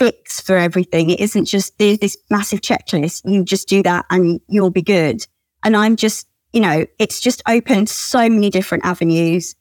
fix 0.00 0.40
for 0.40 0.56
everything. 0.56 1.10
It 1.10 1.20
isn't 1.20 1.44
just 1.44 1.76
this 1.76 2.16
massive 2.30 2.62
checklist. 2.62 3.20
You 3.30 3.44
just 3.44 3.68
do 3.68 3.82
that 3.82 4.06
and 4.08 4.40
you'll 4.48 4.70
be 4.70 4.80
good. 4.80 5.26
And 5.62 5.76
I'm 5.76 5.94
just, 5.94 6.26
you 6.54 6.60
know, 6.60 6.86
it's 6.98 7.20
just 7.20 7.42
opened 7.46 7.90
so 7.90 8.26
many 8.30 8.48
different 8.48 8.86
avenues. 8.86 9.54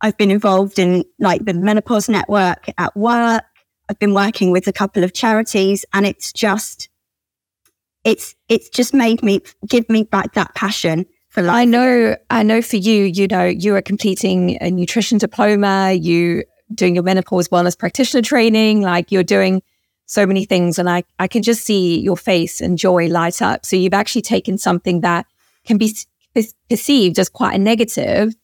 I've 0.00 0.16
been 0.16 0.32
involved 0.32 0.80
in 0.80 1.04
like 1.20 1.44
the 1.44 1.54
menopause 1.54 2.08
network 2.08 2.66
at 2.76 2.96
work. 2.96 3.44
I've 3.88 3.98
been 4.00 4.12
working 4.12 4.50
with 4.50 4.66
a 4.66 4.72
couple 4.72 5.04
of 5.04 5.14
charities 5.14 5.84
and 5.92 6.04
it's 6.04 6.32
just 6.32 6.88
it's 8.02 8.34
it's 8.48 8.68
just 8.68 8.92
made 8.92 9.22
me 9.22 9.40
give 9.68 9.88
me 9.88 10.02
back 10.02 10.34
that 10.34 10.56
passion. 10.56 11.06
I 11.36 11.64
know, 11.66 12.16
I 12.30 12.42
know 12.42 12.62
for 12.62 12.76
you, 12.76 13.04
you 13.04 13.26
know, 13.26 13.44
you 13.44 13.76
are 13.76 13.82
completing 13.82 14.56
a 14.62 14.70
nutrition 14.70 15.18
diploma, 15.18 15.92
you 15.92 16.44
doing 16.74 16.94
your 16.94 17.04
menopause 17.04 17.48
wellness 17.48 17.78
practitioner 17.78 18.22
training, 18.22 18.80
like 18.80 19.12
you're 19.12 19.22
doing 19.22 19.62
so 20.06 20.24
many 20.24 20.44
things 20.44 20.78
and 20.78 20.88
I, 20.88 21.02
I 21.18 21.26
can 21.26 21.42
just 21.42 21.64
see 21.64 22.00
your 22.00 22.16
face 22.16 22.60
and 22.60 22.78
joy 22.78 23.08
light 23.08 23.42
up. 23.42 23.66
So 23.66 23.76
you've 23.76 23.92
actually 23.92 24.22
taken 24.22 24.56
something 24.56 25.00
that 25.00 25.26
can 25.64 25.78
be 25.78 25.94
perceived 26.70 27.18
as 27.18 27.28
quite 27.28 27.54
a 27.54 27.58
negative 27.58 28.34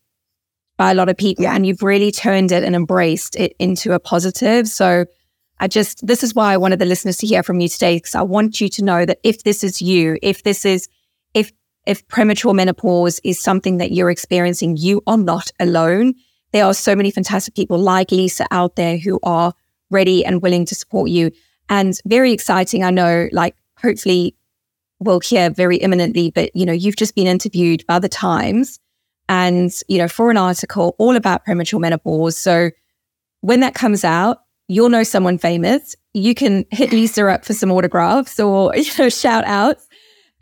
by 0.76 0.90
a 0.90 0.94
lot 0.94 1.08
of 1.08 1.16
people 1.16 1.44
yeah. 1.44 1.54
and 1.54 1.64
you've 1.64 1.82
really 1.82 2.10
turned 2.10 2.50
it 2.50 2.64
and 2.64 2.74
embraced 2.74 3.36
it 3.36 3.54
into 3.58 3.92
a 3.92 4.00
positive. 4.00 4.66
So 4.66 5.06
I 5.60 5.68
just, 5.68 6.04
this 6.04 6.24
is 6.24 6.34
why 6.34 6.52
I 6.52 6.56
wanted 6.56 6.80
the 6.80 6.84
listeners 6.84 7.18
to 7.18 7.26
hear 7.26 7.44
from 7.44 7.60
you 7.60 7.68
today, 7.68 7.96
because 7.96 8.16
I 8.16 8.22
want 8.22 8.60
you 8.60 8.68
to 8.70 8.84
know 8.84 9.06
that 9.06 9.18
if 9.22 9.44
this 9.44 9.62
is 9.62 9.80
you, 9.80 10.18
if 10.20 10.42
this 10.42 10.64
is, 10.64 10.88
if, 11.34 11.52
if 11.86 12.06
premature 12.08 12.54
menopause 12.54 13.20
is 13.22 13.40
something 13.40 13.76
that 13.76 13.92
you're 13.92 14.10
experiencing, 14.10 14.76
you 14.76 15.02
are 15.06 15.18
not 15.18 15.52
alone. 15.60 16.14
There 16.52 16.64
are 16.64 16.74
so 16.74 16.96
many 16.96 17.12
fantastic 17.12 17.54
people 17.54 17.78
like 17.78 18.10
Lisa 18.10 18.46
out 18.50 18.74
there 18.74 18.98
who 18.98 19.20
are 19.22 19.52
ready 19.90 20.24
and 20.24 20.42
willing 20.42 20.64
to 20.66 20.74
support 20.74 21.10
you. 21.10 21.30
And 21.72 21.98
very 22.04 22.32
exciting. 22.32 22.84
I 22.84 22.90
know, 22.90 23.30
like, 23.32 23.56
hopefully 23.80 24.36
we'll 25.00 25.20
hear 25.20 25.48
very 25.48 25.78
imminently, 25.78 26.30
but 26.30 26.54
you 26.54 26.66
know, 26.66 26.72
you've 26.72 26.96
just 26.96 27.14
been 27.14 27.26
interviewed 27.26 27.82
by 27.86 27.98
the 27.98 28.10
Times 28.10 28.78
and, 29.26 29.72
you 29.88 29.96
know, 29.96 30.06
for 30.06 30.30
an 30.30 30.36
article 30.36 30.94
all 30.98 31.16
about 31.16 31.46
premature 31.46 31.80
menopause. 31.80 32.36
So 32.36 32.72
when 33.40 33.60
that 33.60 33.74
comes 33.74 34.04
out, 34.04 34.42
you'll 34.68 34.90
know 34.90 35.02
someone 35.02 35.38
famous. 35.38 35.96
You 36.12 36.34
can 36.34 36.66
hit 36.70 36.92
Lisa 36.92 37.26
up 37.26 37.42
for 37.42 37.54
some 37.54 37.72
autographs 37.72 38.38
or 38.38 38.70
you 38.76 38.90
know 38.98 39.08
shout 39.08 39.44
outs, 39.46 39.88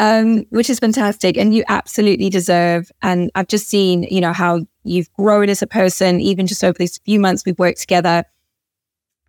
um, 0.01 0.45
which 0.51 0.69
is 0.69 0.81
fantastic, 0.81 1.39
and 1.39 1.55
you 1.55 1.63
absolutely 1.69 2.29
deserve. 2.29 2.91
And 3.03 3.31
I've 3.37 3.47
just 3.47 3.69
seen 3.69 4.03
you 4.11 4.21
know 4.21 4.33
how 4.33 4.67
you've 4.83 5.13
grown 5.13 5.49
as 5.49 5.63
a 5.63 5.67
person, 5.69 6.21
even 6.21 6.49
just 6.49 6.65
over 6.65 6.77
these 6.77 6.99
few 6.99 7.21
months 7.21 7.45
we've 7.47 7.59
worked 7.59 7.81
together, 7.81 8.25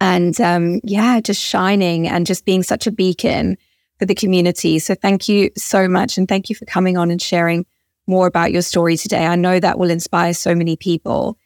and 0.02 0.42
um, 0.42 0.82
yeah, 0.84 1.22
just 1.22 1.40
shining 1.40 2.08
and 2.08 2.26
just 2.26 2.44
being 2.44 2.64
such 2.64 2.88
a 2.88 2.92
beacon 2.92 3.56
for 4.00 4.08
the 4.08 4.16
community. 4.16 4.80
So 4.80 4.96
thank 4.96 5.30
you 5.30 5.52
so 5.56 5.88
much, 5.88 6.18
and 6.18 6.28
thank 6.28 6.50
you 6.50 6.56
for 6.56 6.66
coming 6.66 6.98
on 6.98 7.12
and 7.12 7.22
sharing 7.22 7.66
more 8.08 8.26
about 8.26 8.52
your 8.52 8.64
story 8.64 8.98
today. 8.98 9.28
I 9.28 9.36
know 9.36 9.60
that 9.60 9.78
will 9.78 9.92
inspire 9.92 10.34
so 10.34 10.56
many 10.56 10.76
people. 10.76 11.38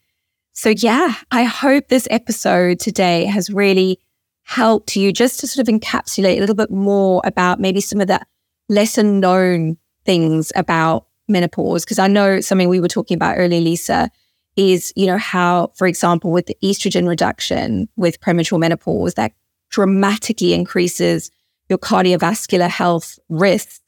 So, 0.53 0.69
yeah, 0.69 1.15
I 1.31 1.43
hope 1.43 1.89
this 1.89 2.07
episode 2.09 2.79
today 2.79 3.25
has 3.25 3.49
really 3.49 3.99
helped 4.43 4.95
you 4.95 5.11
just 5.11 5.41
to 5.41 5.47
sort 5.47 5.67
of 5.67 5.73
encapsulate 5.73 6.37
a 6.37 6.39
little 6.39 6.55
bit 6.55 6.71
more 6.71 7.21
about 7.25 7.59
maybe 7.59 7.81
some 7.81 7.99
of 7.99 8.07
the 8.07 8.21
lesser 8.69 9.03
known 9.03 9.75
things 10.05 10.53
about 10.55 11.07
menopause. 11.27 11.83
Because 11.83 11.99
I 11.99 12.07
know 12.07 12.39
something 12.39 12.69
we 12.69 12.79
were 12.79 12.87
talking 12.87 13.15
about 13.15 13.35
earlier, 13.37 13.59
Lisa, 13.59 14.09
is, 14.55 14.93
you 14.95 15.05
know, 15.05 15.17
how, 15.17 15.71
for 15.75 15.87
example, 15.87 16.31
with 16.31 16.45
the 16.45 16.57
estrogen 16.63 17.07
reduction 17.07 17.89
with 17.95 18.21
premature 18.21 18.59
menopause, 18.59 19.15
that 19.15 19.33
dramatically 19.69 20.53
increases 20.53 21.31
your 21.69 21.79
cardiovascular 21.79 22.69
health 22.69 23.19
risks 23.27 23.81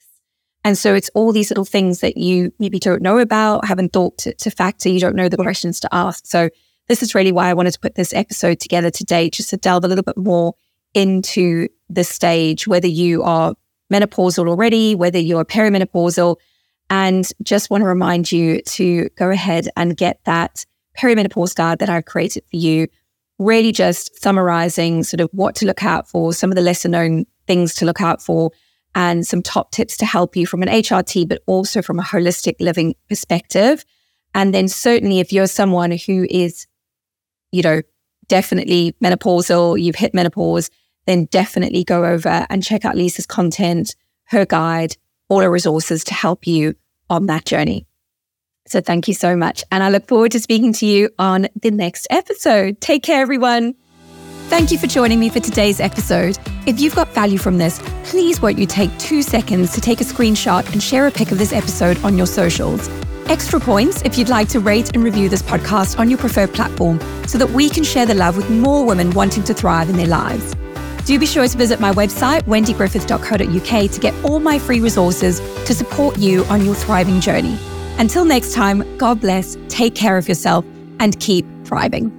and 0.68 0.78
so 0.78 0.94
it's 0.94 1.10
all 1.14 1.32
these 1.32 1.50
little 1.50 1.64
things 1.64 2.02
that 2.02 2.18
you 2.18 2.52
maybe 2.60 2.78
don't 2.78 3.02
know 3.02 3.20
about, 3.20 3.66
haven't 3.66 3.94
thought 3.94 4.18
to, 4.18 4.34
to 4.34 4.52
factor, 4.52 4.90
you 4.90 5.00
don't 5.00 5.16
know 5.16 5.30
the 5.30 5.38
questions 5.38 5.80
to 5.80 5.90
ask. 5.94 6.26
So 6.26 6.50
this 6.90 7.02
is 7.02 7.16
really 7.16 7.32
why 7.32 7.50
I 7.50 7.54
wanted 7.54 7.72
to 7.72 7.80
put 7.80 7.96
this 7.96 8.14
episode 8.14 8.60
together 8.60 8.90
today, 8.90 9.30
just 9.30 9.50
to 9.52 9.58
delve 9.58 9.86
a 9.86 9.88
little 9.88 10.04
bit 10.04 10.18
more 10.18 10.56
into 10.94 11.70
the 11.90 12.04
stage, 12.04 12.68
whether 12.68 12.88
you 12.88 13.24
are 13.24 13.56
menopausal 13.94 14.50
already, 14.50 14.94
whether 14.94 15.18
you're 15.18 15.46
perimenopausal, 15.46 16.36
and 16.90 17.28
just 17.44 17.70
want 17.70 17.82
to 17.82 17.88
remind 17.88 18.32
you 18.32 18.62
to 18.62 19.10
go 19.18 19.30
ahead 19.30 19.70
and 19.76 19.98
get 19.98 20.20
that 20.24 20.66
perimenopause 20.98 21.56
guide 21.56 21.80
that 21.80 21.90
I've 21.90 22.06
created 22.06 22.44
for 22.50 22.58
you. 22.58 22.88
Really 23.40 23.72
just 23.72 24.22
summarizing 24.22 25.04
sort 25.04 25.22
of 25.22 25.30
what 25.32 25.56
to 25.56 25.66
look 25.66 25.84
out 25.84 26.10
for, 26.10 26.34
some 26.34 26.52
of 26.52 26.56
the 26.56 26.62
lesser 26.62 26.90
known 26.90 27.26
things 27.46 27.76
to 27.76 27.86
look 27.86 28.02
out 28.02 28.22
for, 28.22 28.52
and 28.96 29.28
some 29.28 29.44
top 29.44 29.72
tips 29.72 29.96
to 29.98 30.06
help 30.06 30.36
you 30.36 30.48
from 30.48 30.64
an 30.64 30.70
HRT, 30.70 31.28
but 31.28 31.42
also 31.46 31.82
from 31.82 32.00
a 32.00 32.04
holistic 32.04 32.56
living 32.60 32.96
perspective. 33.10 33.86
And 34.34 34.54
then 34.54 34.68
certainly 34.68 35.20
if 35.20 35.32
you're 35.32 35.48
someone 35.48 35.92
who 35.92 36.26
is, 36.30 36.68
you 37.52 37.62
know, 37.62 37.82
definitely 38.28 38.96
menopausal, 39.04 39.82
you've 39.82 39.96
hit 39.96 40.14
menopause, 40.14 40.70
then 41.06 41.26
definitely 41.26 41.84
go 41.84 42.06
over 42.06 42.46
and 42.50 42.64
check 42.64 42.86
out 42.86 42.96
Lisa's 42.96 43.26
content, 43.26 43.96
her 44.26 44.46
guide, 44.46 44.98
all 45.30 45.40
her 45.40 45.50
resources 45.50 46.04
to 46.06 46.14
help 46.14 46.48
you 46.48 46.76
on 47.10 47.28
that 47.28 47.46
journey. 47.46 47.86
So 48.68 48.82
thank 48.82 49.08
you 49.08 49.14
so 49.14 49.36
much. 49.36 49.64
And 49.72 49.82
I 49.84 49.90
look 49.90 50.08
forward 50.08 50.34
to 50.34 50.40
speaking 50.40 50.74
to 50.74 50.86
you 50.86 51.10
on 51.18 51.48
the 51.62 51.72
next 51.72 52.06
episode. 52.10 52.82
Take 52.82 53.04
care, 53.04 53.22
everyone. 53.22 53.76
Thank 54.50 54.72
you 54.72 54.78
for 54.78 54.88
joining 54.88 55.20
me 55.20 55.30
for 55.30 55.40
today's 55.40 55.80
episode. 55.80 56.38
If 56.66 56.80
you've 56.80 56.96
got 56.96 57.10
value 57.10 57.38
from 57.38 57.58
this, 57.58 57.82
please 58.04 58.42
won't 58.42 58.58
you 58.58 58.66
take 58.66 58.98
two 58.98 59.22
seconds 59.22 59.74
to 59.74 59.82
take 59.82 60.00
a 60.00 60.06
screenshot 60.06 60.72
and 60.72 60.82
share 60.82 61.08
a 61.08 61.12
pic 61.12 61.32
of 61.32 61.38
this 61.38 61.52
episode 61.52 62.02
on 62.04 62.18
your 62.18 62.28
socials. 62.28 62.88
Extra 63.30 63.60
points 63.60 64.02
if 64.04 64.18
you'd 64.18 64.30
like 64.30 64.48
to 64.50 64.62
rate 64.62 64.96
and 64.96 65.04
review 65.04 65.28
this 65.28 65.42
podcast 65.42 66.00
on 66.00 66.10
your 66.10 66.18
preferred 66.18 66.54
platform 66.54 67.00
so 67.28 67.38
that 67.38 67.50
we 67.50 67.70
can 67.70 67.84
share 67.84 68.06
the 68.06 68.14
love 68.14 68.38
with 68.38 68.50
more 68.50 68.86
women 68.86 69.12
wanting 69.12 69.44
to 69.44 69.54
thrive 69.54 69.90
in 69.90 69.98
their 69.98 70.08
lives. 70.08 70.56
Do 71.08 71.18
be 71.18 71.26
sure 71.26 71.48
to 71.48 71.58
visit 71.58 71.80
my 71.80 71.94
website, 71.94 72.42
wendygriffith.co.uk, 72.42 73.92
to 73.92 74.00
get 74.02 74.26
all 74.26 74.42
my 74.42 74.60
free 74.60 74.82
resources 74.82 75.40
to 75.64 75.74
support 75.74 76.18
you 76.18 76.44
on 76.48 76.66
your 76.66 76.76
thriving 76.76 77.22
journey. 77.22 77.58
Until 77.98 78.26
next 78.26 78.52
time, 78.54 78.84
God 78.98 79.22
bless, 79.22 79.56
take 79.70 79.96
care 79.96 80.18
of 80.18 80.28
yourself, 80.28 80.66
and 81.00 81.18
keep 81.22 81.46
thriving. 81.64 82.12